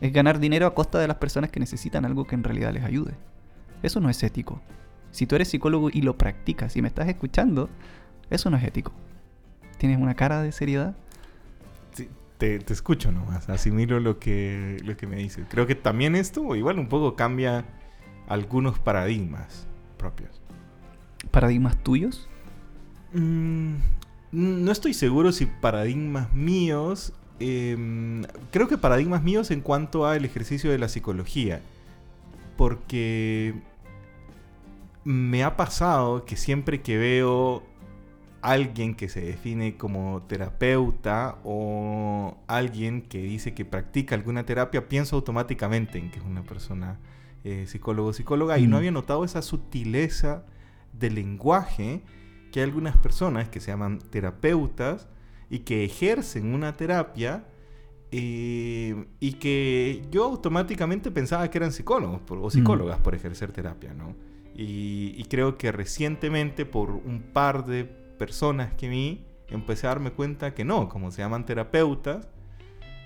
Es 0.00 0.12
ganar 0.12 0.40
dinero 0.40 0.66
a 0.66 0.74
costa 0.74 0.98
de 0.98 1.06
las 1.06 1.18
personas 1.18 1.50
que 1.50 1.60
necesitan 1.60 2.04
algo 2.04 2.26
que 2.26 2.34
en 2.34 2.42
realidad 2.42 2.72
les 2.72 2.82
ayude. 2.82 3.14
Eso 3.82 4.00
no 4.00 4.10
es 4.10 4.22
ético. 4.22 4.60
Si 5.12 5.26
tú 5.26 5.36
eres 5.36 5.48
psicólogo 5.48 5.90
y 5.92 6.02
lo 6.02 6.16
practicas 6.16 6.76
y 6.76 6.82
me 6.82 6.88
estás 6.88 7.08
escuchando, 7.08 7.68
eso 8.30 8.50
no 8.50 8.56
es 8.56 8.64
ético. 8.64 8.92
¿Tienes 9.78 9.98
una 9.98 10.14
cara 10.14 10.42
de 10.42 10.52
seriedad? 10.52 10.96
Sí, 11.92 12.08
te, 12.38 12.56
escucho 12.72 13.12
nomás, 13.12 13.48
asimilo 13.48 14.00
lo 14.00 14.18
que, 14.18 14.78
lo 14.84 14.96
que 14.96 15.06
me 15.06 15.16
dices. 15.16 15.46
Creo 15.48 15.66
que 15.66 15.74
también 15.74 16.16
esto 16.16 16.56
igual 16.56 16.78
un 16.78 16.88
poco 16.88 17.14
cambia 17.14 17.64
algunos 18.26 18.78
paradigmas 18.78 19.66
propios. 19.98 20.40
¿Paradigmas 21.30 21.76
tuyos? 21.82 22.28
Mm, 23.12 23.74
no 24.32 24.72
estoy 24.72 24.94
seguro 24.94 25.32
si 25.32 25.46
paradigmas 25.46 26.32
míos 26.32 27.12
Em, 27.44 28.22
creo 28.52 28.68
que 28.68 28.78
paradigmas 28.78 29.24
míos 29.24 29.50
en 29.50 29.62
cuanto 29.62 30.06
al 30.06 30.24
ejercicio 30.24 30.70
de 30.70 30.78
la 30.78 30.88
psicología. 30.88 31.60
Porque 32.56 33.54
me 35.02 35.42
ha 35.42 35.56
pasado 35.56 36.24
que 36.24 36.36
siempre 36.36 36.82
que 36.82 36.96
veo 36.98 37.64
alguien 38.42 38.94
que 38.94 39.08
se 39.08 39.20
define 39.20 39.76
como 39.76 40.22
terapeuta 40.28 41.38
o 41.42 42.36
alguien 42.46 43.02
que 43.02 43.18
dice 43.18 43.54
que 43.54 43.64
practica 43.64 44.14
alguna 44.14 44.46
terapia, 44.46 44.88
pienso 44.88 45.16
automáticamente 45.16 45.98
en 45.98 46.12
que 46.12 46.20
es 46.20 46.24
una 46.24 46.44
persona 46.44 47.00
eh, 47.42 47.64
psicólogo 47.66 48.10
o 48.10 48.12
psicóloga 48.12 48.58
y 48.60 48.68
no 48.68 48.76
mm. 48.76 48.78
había 48.78 48.90
notado 48.92 49.24
esa 49.24 49.42
sutileza 49.42 50.44
del 50.92 51.16
lenguaje 51.16 52.02
que 52.52 52.60
hay 52.60 52.64
algunas 52.64 52.96
personas 52.96 53.48
que 53.48 53.58
se 53.58 53.72
llaman 53.72 53.98
terapeutas 53.98 55.08
y 55.52 55.60
que 55.60 55.84
ejercen 55.84 56.52
una 56.52 56.72
terapia 56.72 57.44
eh, 58.10 59.06
y 59.20 59.34
que 59.34 60.02
yo 60.10 60.24
automáticamente 60.24 61.10
pensaba 61.10 61.48
que 61.50 61.58
eran 61.58 61.72
psicólogos 61.72 62.20
por- 62.22 62.38
o 62.38 62.50
psicólogas 62.50 62.98
por 62.98 63.14
ejercer 63.14 63.52
terapia, 63.52 63.94
¿no? 63.94 64.16
Y, 64.54 65.14
y 65.16 65.24
creo 65.30 65.56
que 65.56 65.70
recientemente 65.72 66.66
por 66.66 66.90
un 66.90 67.22
par 67.32 67.64
de 67.64 67.84
personas 67.84 68.72
que 68.74 68.88
vi, 68.88 69.24
empecé 69.48 69.86
a 69.86 69.90
darme 69.90 70.10
cuenta 70.10 70.54
que 70.54 70.64
no, 70.64 70.88
como 70.88 71.10
se 71.10 71.22
llaman 71.22 71.44
terapeutas, 71.46 72.28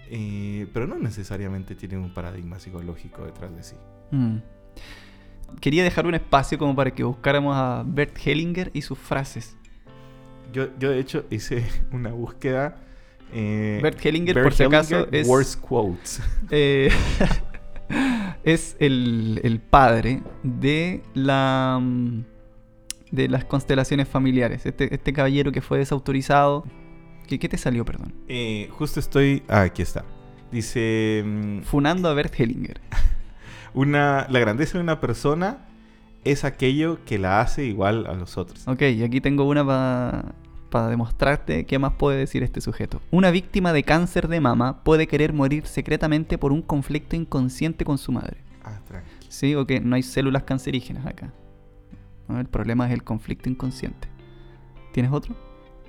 eh, 0.09 0.69
pero 0.73 0.87
no 0.87 0.97
necesariamente 0.99 1.75
tienen 1.75 1.99
un 1.99 2.15
paradigma 2.15 2.59
psicológico 2.61 3.25
detrás 3.25 3.55
de 3.57 3.63
sí. 3.63 3.77
Mm. 4.13 4.37
Quería 5.61 5.85
dejar 5.85 6.07
un 6.07 6.15
espacio 6.15 6.59
como 6.59 6.75
para 6.75 6.91
que 6.93 7.03
buscáramos 7.05 7.57
a 7.57 7.85
Bert 7.87 8.17
Hellinger 8.25 8.71
y 8.75 8.83
sus 8.83 8.99
frases. 8.99 9.57
Yo, 10.53 10.69
yo 10.79 10.91
de 10.91 10.99
hecho 11.01 11.25
hice 11.31 11.65
una 11.93 12.11
búsqueda. 12.11 12.77
eh, 13.33 13.81
Bert 13.83 14.05
Hellinger, 14.05 14.35
Bert 14.35 14.45
por 14.47 14.55
si 14.55 14.63
acaso, 14.65 15.07
es, 15.13 15.27
Worst 15.27 15.61
quotes. 15.61 16.23
eh, 16.51 16.91
es 18.45 18.77
el, 18.79 19.41
el 19.43 19.61
padre 19.61 20.23
de 20.43 21.03
la 21.15 21.79
mm, 21.81 22.25
de 23.11 23.29
las 23.29 23.45
constelaciones 23.45 24.09
familiares. 24.09 24.67
Este, 24.67 24.93
este 24.95 25.13
caballero 25.13 25.53
que 25.53 25.61
fue 25.63 25.79
desautorizado. 25.79 26.65
¿Qué, 27.29 27.39
qué 27.39 27.49
te 27.49 27.57
salió, 27.59 27.85
perdón? 27.85 28.15
Eh, 28.29 28.69
justo 28.73 29.01
estoy. 29.01 29.43
Ah, 29.49 29.63
aquí 29.63 29.83
está. 29.83 30.05
Dice. 30.53 31.23
mm, 31.25 31.61
Funando 31.63 32.09
a 32.09 32.15
Bert 32.15 32.35
Hellinger. 32.39 32.81
Una, 33.75 34.27
la 34.31 34.39
grandeza 34.39 34.79
de 34.79 34.85
una 34.85 35.01
persona 35.01 35.66
es 36.27 36.45
aquello 36.45 36.99
que 37.05 37.19
la 37.19 37.41
hace 37.41 37.65
igual 37.65 38.07
a 38.07 38.15
los 38.15 38.37
otros. 38.37 38.67
Ok, 38.67 38.83
y 38.83 39.03
aquí 39.03 39.21
tengo 39.21 39.45
una 39.45 40.35
para 40.71 40.89
demostrarte 40.89 41.65
qué 41.65 41.79
más 41.79 41.93
puede 41.93 42.19
decir 42.19 42.43
este 42.43 42.61
sujeto. 42.61 43.01
Una 43.11 43.31
víctima 43.31 43.73
de 43.73 43.85
cáncer 43.85 44.29
de 44.29 44.41
mama 44.41 44.83
puede 44.83 45.07
querer 45.07 45.33
morir 45.33 45.67
secretamente 45.67 46.39
por 46.39 46.53
un 46.53 46.63
conflicto 46.63 47.17
inconsciente 47.17 47.85
con 47.85 47.99
su 47.99 48.13
madre. 48.13 48.39
Ah, 48.65 48.81
tranqui. 48.87 49.09
Sí, 49.29 49.55
ok, 49.55 49.73
no 49.83 49.97
hay 49.97 50.03
células 50.03 50.43
cancerígenas 50.43 51.07
acá. 51.07 51.33
No, 52.29 52.41
El 52.41 52.47
problema 52.47 52.87
es 52.87 52.93
el 52.93 53.05
conflicto 53.05 53.49
inconsciente. 53.49 54.09
¿Tienes 54.93 55.13
otro? 55.13 55.37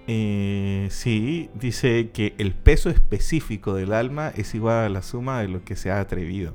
Eh, 0.05 0.87
sí, 0.91 1.49
dice 1.55 2.11
que 2.11 2.35
el 2.37 2.53
peso 2.53 2.89
específico 2.89 3.73
del 3.73 3.91
alma 3.91 4.31
es 4.35 4.53
igual 4.55 4.85
a 4.85 4.89
la 4.89 5.01
suma 5.01 5.41
de 5.41 5.47
lo 5.47 5.63
que 5.63 5.75
se 5.75 5.91
ha 5.91 5.99
atrevido. 5.99 6.53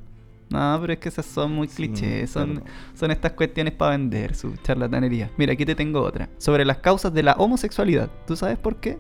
No, 0.53 0.79
pero 0.81 0.93
es 0.93 0.99
que 0.99 1.09
esas 1.09 1.27
son 1.27 1.53
muy 1.53 1.69
Sí, 1.69 1.77
clichés. 1.77 2.31
Son, 2.31 2.63
son 2.95 3.11
estas 3.11 3.33
cuestiones 3.33 3.73
para 3.75 3.93
vender, 3.93 4.35
su 4.35 4.55
charlatanería. 4.57 5.31
Mira, 5.37 5.55
aquí 5.55 5.65
te 5.65 5.75
tengo 5.75 6.03
otra. 6.03 6.29
Sobre 6.39 6.65
las 6.65 6.79
causas 6.79 7.13
de 7.15 7.23
la 7.23 7.33
homosexualidad. 7.35 8.11
¿Tú 8.27 8.37
sabes 8.37 8.59
por 8.59 8.77
qué? 8.77 8.99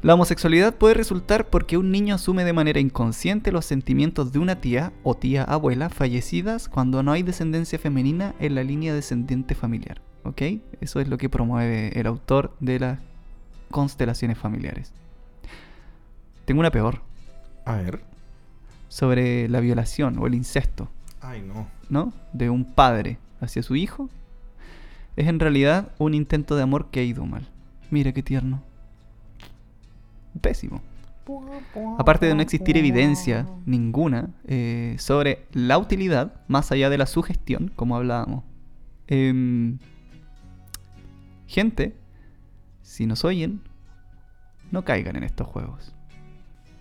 La 0.00 0.14
homosexualidad 0.14 0.76
puede 0.76 0.94
resultar 0.94 1.50
porque 1.50 1.76
un 1.76 1.90
niño 1.90 2.14
asume 2.14 2.44
de 2.44 2.52
manera 2.52 2.78
inconsciente 2.78 3.50
los 3.50 3.64
sentimientos 3.64 4.30
de 4.32 4.38
una 4.38 4.60
tía 4.60 4.92
o 5.02 5.16
tía 5.16 5.42
abuela 5.42 5.88
fallecidas 5.88 6.68
cuando 6.68 7.02
no 7.02 7.10
hay 7.10 7.24
descendencia 7.24 7.80
femenina 7.80 8.36
en 8.38 8.54
la 8.54 8.62
línea 8.62 8.94
descendiente 8.94 9.56
familiar. 9.56 10.00
¿Ok? 10.22 10.42
Eso 10.80 11.00
es 11.00 11.08
lo 11.08 11.18
que 11.18 11.28
promueve 11.28 11.98
el 11.98 12.06
autor 12.06 12.54
de 12.60 12.78
las 12.78 13.00
constelaciones 13.70 14.38
familiares. 14.38 14.92
Tengo 16.44 16.60
una 16.60 16.70
peor. 16.70 17.02
A 17.64 17.76
ver. 17.76 18.00
Sobre 18.88 19.48
la 19.48 19.60
violación 19.60 20.18
o 20.18 20.26
el 20.26 20.34
incesto. 20.34 20.88
Ay, 21.20 21.42
no. 21.42 21.66
¿no? 21.90 22.12
De 22.32 22.50
un 22.50 22.64
padre 22.64 23.18
hacia 23.40 23.62
su 23.62 23.76
hijo, 23.76 24.08
es 25.16 25.26
en 25.26 25.40
realidad 25.40 25.92
un 25.98 26.14
intento 26.14 26.56
de 26.56 26.62
amor 26.62 26.90
que 26.90 27.00
ha 27.00 27.04
ido 27.04 27.26
mal. 27.26 27.48
Mira 27.90 28.12
qué 28.12 28.22
tierno. 28.22 28.62
Pésimo. 30.40 30.80
Aparte 31.98 32.26
de 32.26 32.34
no 32.34 32.40
existir 32.40 32.76
evidencia 32.76 33.46
ninguna 33.66 34.30
eh, 34.46 34.96
sobre 34.98 35.46
la 35.52 35.76
utilidad, 35.76 36.40
más 36.48 36.72
allá 36.72 36.88
de 36.88 36.96
la 36.96 37.06
sugestión, 37.06 37.70
como 37.76 37.96
hablábamos. 37.96 38.44
Em, 39.08 39.78
gente, 41.46 41.96
si 42.82 43.04
nos 43.04 43.24
oyen, 43.24 43.60
no 44.70 44.84
caigan 44.84 45.16
en 45.16 45.24
estos 45.24 45.46
juegos. 45.46 45.94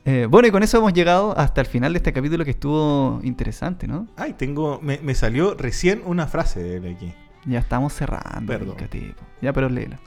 Eh, 0.10 0.26
bueno, 0.26 0.48
y 0.48 0.52
con 0.52 0.64
eso 0.64 0.78
hemos 0.78 0.94
llegado 0.94 1.38
hasta 1.38 1.60
el 1.60 1.68
final 1.68 1.92
de 1.92 1.98
este 1.98 2.14
capítulo 2.14 2.46
que 2.46 2.52
estuvo 2.52 3.20
interesante, 3.24 3.90
¿no? 3.90 4.08
Ay, 4.16 4.32
tengo. 4.32 4.80
Me, 4.82 5.00
me 5.00 5.14
salió 5.14 5.54
recién 5.54 6.02
una 6.06 6.28
frase 6.28 6.64
de 6.64 6.78
él 6.78 6.96
aquí. 6.96 7.14
Ya 7.44 7.60
estamos 7.60 7.92
cerrando. 7.92 8.48
Perdón. 8.48 8.78
rica. 8.90 9.22
Ya, 9.42 9.52
pero 9.52 9.68
léela. 9.68 10.00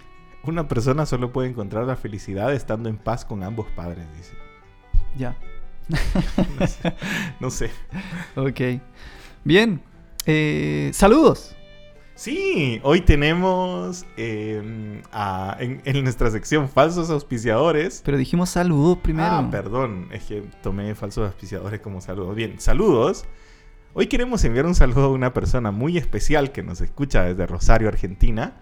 Una 0.45 0.69
persona 0.69 1.05
solo 1.05 1.35
puede 1.35 1.51
encontrar 1.51 1.85
la 1.85 1.97
felicidad 1.97 2.55
estando 2.55 2.89
en 2.89 2.97
paz 2.97 3.27
con 3.27 3.43
ambos 3.43 3.67
padres, 3.77 4.07
dice. 4.17 4.33
Ya. 5.19 5.37
No 6.59 6.67
sé. 6.67 6.93
No 7.41 7.51
sé. 7.51 7.71
Ok. 8.37 8.83
Bien. 9.45 9.83
Eh, 10.25 10.91
saludos. 10.95 11.55
Sí, 12.21 12.83
hoy 12.83 13.01
tenemos 13.01 14.05
eh, 14.19 15.01
a- 15.11 15.57
en, 15.59 15.81
en 15.87 16.05
nuestra 16.05 16.31
sección 16.31 16.69
falsos 16.69 17.09
auspiciadores. 17.09 18.03
Pero 18.05 18.19
dijimos 18.19 18.51
saludos 18.51 18.99
primero. 18.99 19.27
Ah, 19.31 19.49
perdón, 19.51 20.09
es 20.13 20.25
que 20.25 20.43
tomé 20.63 20.95
falsos 20.95 21.25
auspiciadores 21.27 21.81
como 21.81 22.03
saludos. 22.03 22.37
Bien, 22.37 22.61
saludos. 22.61 23.25
Hoy 23.95 24.07
queremos 24.09 24.45
enviar 24.45 24.67
un 24.67 24.75
saludo 24.75 25.05
a 25.05 25.09
una 25.09 25.33
persona 25.33 25.71
muy 25.71 25.97
especial 25.97 26.53
que 26.53 26.63
nos 26.63 26.83
escucha 26.83 27.23
desde 27.25 27.47
Rosario, 27.47 27.89
Argentina. 27.89 28.53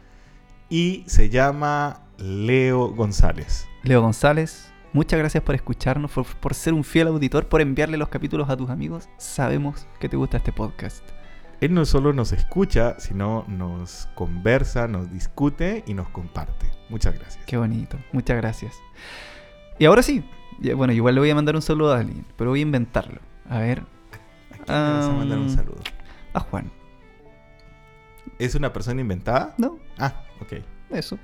Y 0.70 1.02
se 1.08 1.28
llama 1.28 2.02
Leo 2.16 2.90
González. 2.94 3.66
Leo 3.82 4.00
González, 4.02 4.72
muchas 4.92 5.18
gracias 5.18 5.42
por 5.42 5.56
escucharnos, 5.56 6.12
por, 6.12 6.24
por 6.26 6.54
ser 6.54 6.74
un 6.74 6.84
fiel 6.84 7.08
auditor, 7.08 7.48
por 7.48 7.60
enviarle 7.60 7.96
los 7.96 8.08
capítulos 8.08 8.48
a 8.50 8.56
tus 8.56 8.70
amigos. 8.70 9.08
Sabemos 9.16 9.88
que 9.98 10.08
te 10.08 10.16
gusta 10.16 10.36
este 10.36 10.52
podcast. 10.52 11.02
Él 11.60 11.74
no 11.74 11.84
solo 11.84 12.12
nos 12.12 12.32
escucha, 12.32 12.98
sino 13.00 13.44
nos 13.48 14.08
conversa, 14.14 14.86
nos 14.86 15.10
discute 15.10 15.82
y 15.86 15.94
nos 15.94 16.08
comparte. 16.10 16.66
Muchas 16.88 17.14
gracias. 17.18 17.44
Qué 17.46 17.56
bonito. 17.56 17.98
Muchas 18.12 18.36
gracias. 18.36 18.74
Y 19.78 19.84
ahora 19.86 20.02
sí. 20.02 20.24
Bueno, 20.76 20.92
igual 20.92 21.14
le 21.14 21.20
voy 21.20 21.30
a 21.30 21.34
mandar 21.36 21.54
un 21.54 21.62
saludo 21.62 21.92
a 21.94 21.98
alguien, 22.00 22.24
pero 22.36 22.50
voy 22.50 22.58
a 22.60 22.62
inventarlo. 22.62 23.20
A 23.48 23.58
ver, 23.60 23.80
¿A 24.52 24.56
quién 24.64 24.76
le 24.76 24.92
vas 24.92 25.06
a 25.06 25.12
mandar 25.12 25.38
un 25.38 25.44
Um, 25.46 25.54
saludo? 25.54 25.80
a 26.34 26.40
Juan. 26.40 26.70
¿Es 28.38 28.54
una 28.54 28.72
persona 28.72 29.00
inventada? 29.00 29.54
No, 29.58 29.78
Ah, 29.98 30.22
ok. 30.40 30.54
eso. 30.90 31.18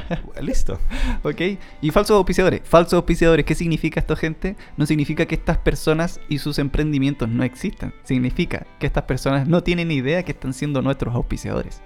Listo. 0.40 0.78
¿Ok? 1.22 1.40
Y 1.80 1.90
falsos 1.90 2.16
auspiciadores. 2.16 2.62
Falsos 2.64 2.94
auspiciadores, 2.94 3.44
¿qué 3.44 3.54
significa 3.54 4.00
esto, 4.00 4.16
gente? 4.16 4.56
No 4.76 4.86
significa 4.86 5.26
que 5.26 5.34
estas 5.34 5.58
personas 5.58 6.20
y 6.28 6.38
sus 6.38 6.58
emprendimientos 6.58 7.28
no 7.28 7.44
existan. 7.44 7.94
Significa 8.04 8.66
que 8.78 8.86
estas 8.86 9.04
personas 9.04 9.48
no 9.48 9.62
tienen 9.62 9.90
idea 9.90 10.22
que 10.22 10.32
están 10.32 10.52
siendo 10.52 10.82
nuestros 10.82 11.14
auspiciadores. 11.14 11.82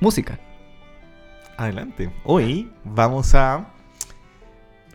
Música. 0.00 0.38
Adelante. 1.56 2.10
Hoy 2.24 2.70
vamos 2.84 3.34
a 3.34 3.72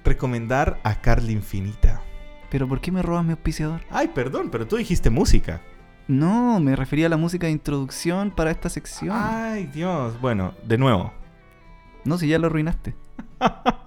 recomendar 0.04 0.80
a 0.84 1.02
Carla 1.02 1.32
Infinita. 1.32 2.02
¿Pero 2.50 2.67
por 2.67 2.82
qué 2.82 2.91
me 2.91 3.02
robas 3.02 3.26
mi 3.26 3.32
auspiciador? 3.32 3.82
Ay, 3.89 4.10
perdón, 4.10 4.50
pero 4.52 4.67
tú 4.67 4.76
dijiste 4.76 5.10
música. 5.10 5.62
No, 6.08 6.60
me 6.60 6.76
refería 6.76 7.06
a 7.06 7.10
la 7.10 7.17
música 7.17 7.47
de 7.47 7.54
introducción 7.54 8.32
para 8.32 8.52
esta 8.52 8.69
sección. 8.69 9.15
Ay, 9.17 9.67
Dios. 9.67 10.19
Bueno, 10.19 10.54
de 10.63 10.78
nuevo. 10.78 11.13
No, 12.06 12.18
si 12.18 12.28
ya 12.28 12.40
lo 12.40 12.48
arruinaste. 12.48 12.96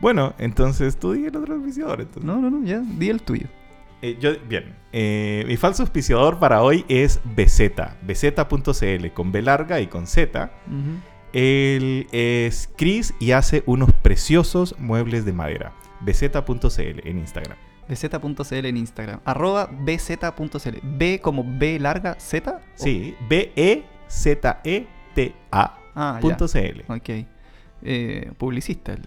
Bueno, 0.00 0.34
entonces 0.38 0.96
tú 0.96 1.12
di 1.12 1.26
el 1.26 1.34
otro 1.36 1.54
auspiciador. 1.56 2.00
entonces. 2.00 2.24
No, 2.24 2.36
no, 2.38 2.50
no, 2.50 2.64
ya, 2.64 2.78
di 2.78 3.08
el 3.08 3.20
tuyo. 3.20 3.48
Eh, 4.00 4.16
yo, 4.20 4.30
bien. 4.48 4.76
Eh, 4.92 5.44
mi 5.48 5.56
falso 5.56 5.82
auspiciador 5.82 6.38
para 6.38 6.62
hoy 6.62 6.84
es 6.88 7.20
BZ. 7.24 7.72
BZ.cl, 8.06 9.08
con 9.12 9.32
B 9.32 9.42
larga 9.42 9.80
y 9.80 9.88
con 9.88 10.06
Z. 10.06 10.52
Él 11.32 12.06
es 12.12 12.70
Chris 12.76 13.12
y 13.18 13.32
hace 13.32 13.64
unos 13.66 13.92
preciosos 13.92 14.76
muebles 14.78 15.24
de 15.24 15.32
madera. 15.32 15.72
BZ.cl 16.00 17.00
en 17.04 17.18
Instagram. 17.18 17.58
bz.cl 17.88 18.66
en 18.66 18.76
Instagram. 18.76 19.18
Arroba 19.24 19.66
bz.cl. 19.66 20.78
B 20.96 21.20
como 21.20 21.44
B 21.44 21.80
larga 21.80 22.14
Z. 22.20 22.60
Sí, 22.76 23.16
B-E-Z-E-T-A. 23.28 23.88
Ah, 25.96 26.20
CL. 26.20 26.84
Ok. 26.86 27.10
Eh, 27.82 28.32
publicista 28.38 28.92
el 28.92 29.02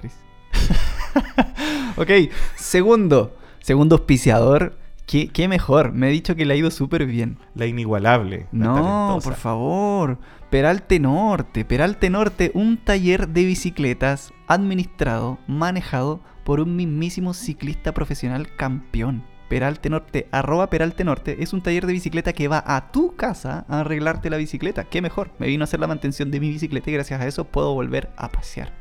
Chris. 0.00 0.12
ok, 1.96 2.10
segundo. 2.56 3.36
Segundo 3.60 3.96
auspiciador. 3.96 4.76
¿Qué, 5.06 5.28
qué 5.28 5.46
mejor. 5.48 5.92
Me 5.92 6.06
ha 6.06 6.10
dicho 6.10 6.34
que 6.34 6.44
le 6.44 6.54
ha 6.54 6.56
ido 6.56 6.70
súper 6.70 7.06
bien. 7.06 7.38
La 7.54 7.66
inigualable. 7.66 8.46
la 8.52 8.58
No, 8.66 8.74
talentosa. 8.74 9.28
por 9.30 9.38
favor. 9.38 10.18
Peralte 10.50 10.98
Norte. 11.00 11.64
Peralte 11.64 12.10
Norte, 12.10 12.50
un 12.54 12.76
taller 12.76 13.28
de 13.28 13.44
bicicletas 13.44 14.32
administrado, 14.48 15.38
manejado 15.46 16.20
por 16.44 16.60
un 16.60 16.76
mismísimo 16.76 17.34
ciclista 17.34 17.92
profesional 17.92 18.48
campeón. 18.56 19.24
Peralte 19.48 19.90
Norte, 19.90 20.26
arroba 20.32 20.68
Peralte 20.70 21.04
Norte, 21.04 21.36
es 21.40 21.52
un 21.52 21.62
taller 21.62 21.86
de 21.86 21.92
bicicleta 21.92 22.32
que 22.32 22.48
va 22.48 22.62
a 22.66 22.90
tu 22.90 23.14
casa 23.14 23.64
a 23.68 23.80
arreglarte 23.80 24.28
la 24.30 24.36
bicicleta. 24.36 24.84
¿Qué 24.84 25.00
mejor? 25.00 25.30
Me 25.38 25.46
vino 25.46 25.62
a 25.62 25.66
hacer 25.66 25.78
la 25.80 25.86
mantención 25.86 26.30
de 26.30 26.40
mi 26.40 26.50
bicicleta 26.50 26.90
y 26.90 26.94
gracias 26.94 27.20
a 27.20 27.26
eso 27.26 27.44
puedo 27.44 27.72
volver 27.74 28.10
a 28.16 28.30
pasear. 28.30 28.72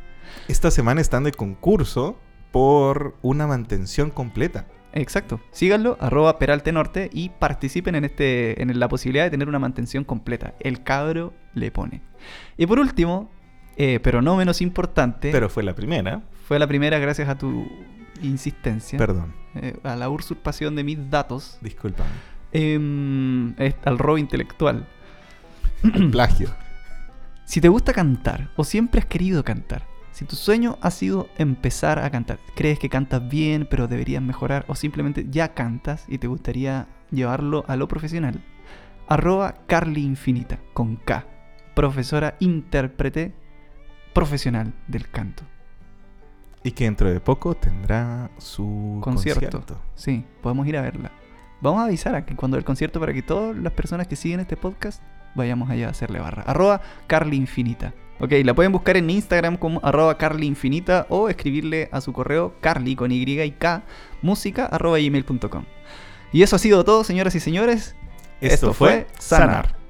Esta 0.48 0.72
semana 0.72 1.02
están 1.02 1.24
de 1.24 1.32
concurso 1.32 2.18
por 2.52 3.16
una 3.22 3.46
mantención 3.48 4.10
completa. 4.10 4.66
Exacto. 4.94 5.42
Síganlo, 5.52 5.98
arroba 6.00 6.40
Peralte 6.40 6.72
Norte 6.72 7.10
y 7.14 7.30
participen 7.30 7.96
en, 7.96 8.06
este, 8.06 8.62
en 8.62 8.80
la 8.80 8.88
posibilidad 8.88 9.26
de 9.26 9.30
tener 9.30 9.48
una 9.50 9.60
mantención 9.60 10.04
completa. 10.04 10.56
El 10.62 10.84
cabro 10.84 11.34
le 11.54 11.70
pone. 11.70 12.02
Y 12.58 12.66
por 12.66 12.80
último, 12.80 13.30
eh, 13.78 14.00
pero 14.02 14.22
no 14.22 14.38
menos 14.38 14.62
importante, 14.62 15.32
Pero 15.32 15.50
fue 15.50 15.64
la 15.64 15.76
primera. 15.76 16.24
fue 16.48 16.60
la 16.60 16.68
primera 16.68 16.98
gracias 16.98 17.28
a 17.28 17.38
tu 17.38 17.68
insistencia, 18.22 18.98
Perdón, 18.98 19.34
eh, 19.56 19.78
a 19.84 19.96
la 19.96 20.10
usurpación 20.10 20.76
de 20.76 20.84
mis 20.84 21.10
datos, 21.10 21.58
discúlpame. 21.62 22.10
em, 22.52 23.54
es- 23.60 23.76
al 23.86 23.98
robo 23.98 24.18
intelectual. 24.18 24.88
Al 25.94 26.10
plagio. 26.12 26.50
Si 27.46 27.62
te 27.62 27.68
gusta 27.70 27.94
cantar 27.94 28.50
o 28.56 28.64
siempre 28.64 29.00
has 29.00 29.06
querido 29.06 29.44
cantar, 29.44 29.84
si 30.12 30.26
tu 30.26 30.36
sueño 30.36 30.78
ha 30.82 30.90
sido 30.92 31.28
empezar 31.38 32.00
a 32.00 32.10
cantar, 32.10 32.40
crees 32.56 32.80
que 32.80 32.90
cantas 32.90 33.28
bien 33.28 33.68
pero 33.70 33.88
deberías 33.88 34.22
mejorar 34.24 34.66
o 34.68 34.76
simplemente 34.76 35.28
ya 35.30 35.54
cantas 35.54 36.06
y 36.08 36.18
te 36.18 36.28
gustaría 36.28 36.88
llevarlo 37.12 37.66
a 37.68 37.76
lo 37.76 37.88
profesional, 37.88 38.42
arroba 39.08 39.56
Carly 39.68 40.02
Infinita 40.04 40.60
con 40.74 40.96
K, 40.96 41.26
profesora 41.76 42.36
intérprete 42.40 43.36
profesional 44.14 44.74
del 44.88 45.10
canto. 45.10 45.44
Y 46.66 46.72
que 46.72 46.86
dentro 46.86 47.12
de 47.12 47.20
poco 47.20 47.54
tendrá 47.56 48.32
su 48.40 49.00
Concierto. 49.04 49.42
concierto. 49.42 49.78
Sí, 49.94 50.26
podemos 50.42 50.66
ir 50.66 50.76
a 50.78 50.82
verla. 50.82 51.12
Vamos 51.62 51.80
a 51.80 51.86
avisar 51.86 52.16
a 52.16 52.26
que 52.26 52.36
cuando 52.36 52.58
el 52.58 52.64
concierto 52.64 53.00
para 53.00 53.14
que 53.14 53.22
todas 53.22 53.56
las 53.56 53.72
personas 53.72 54.08
que 54.08 54.16
siguen 54.16 54.40
este 54.40 54.58
podcast 54.58 55.04
vayamos 55.36 55.70
allá 55.70 55.88
a 55.88 55.92
hacerle 55.92 56.20
barra. 56.20 56.42
Arroba 56.42 56.82
Carly 57.06 57.38
Infinita. 57.38 57.94
Ok, 58.20 58.32
la 58.44 58.56
pueden 58.56 58.72
buscar 58.72 58.98
en 58.98 59.10
Instagram 59.12 59.58
como 59.58 59.80
arroba 59.84 60.18
Carly 60.18 60.48
Infinita 60.48 61.06
o 61.10 61.30
escribirle 61.30 61.88
a 61.92 62.02
su 62.02 62.14
correo 62.14 62.56
carly 62.62 62.96
con 62.96 63.12
y 63.12 63.22
y 63.22 63.52
k 63.52 63.84
música 64.24 64.66
arroba 64.66 64.98
gmail.com. 64.98 65.66
Y 66.32 66.42
eso 66.42 66.56
ha 66.56 66.60
sido 66.60 66.84
todo, 66.84 67.04
señoras 67.04 67.36
y 67.36 67.40
señores. 67.42 67.96
Esto, 68.42 68.74
fue 68.74 69.06
Sanar. 69.20 69.85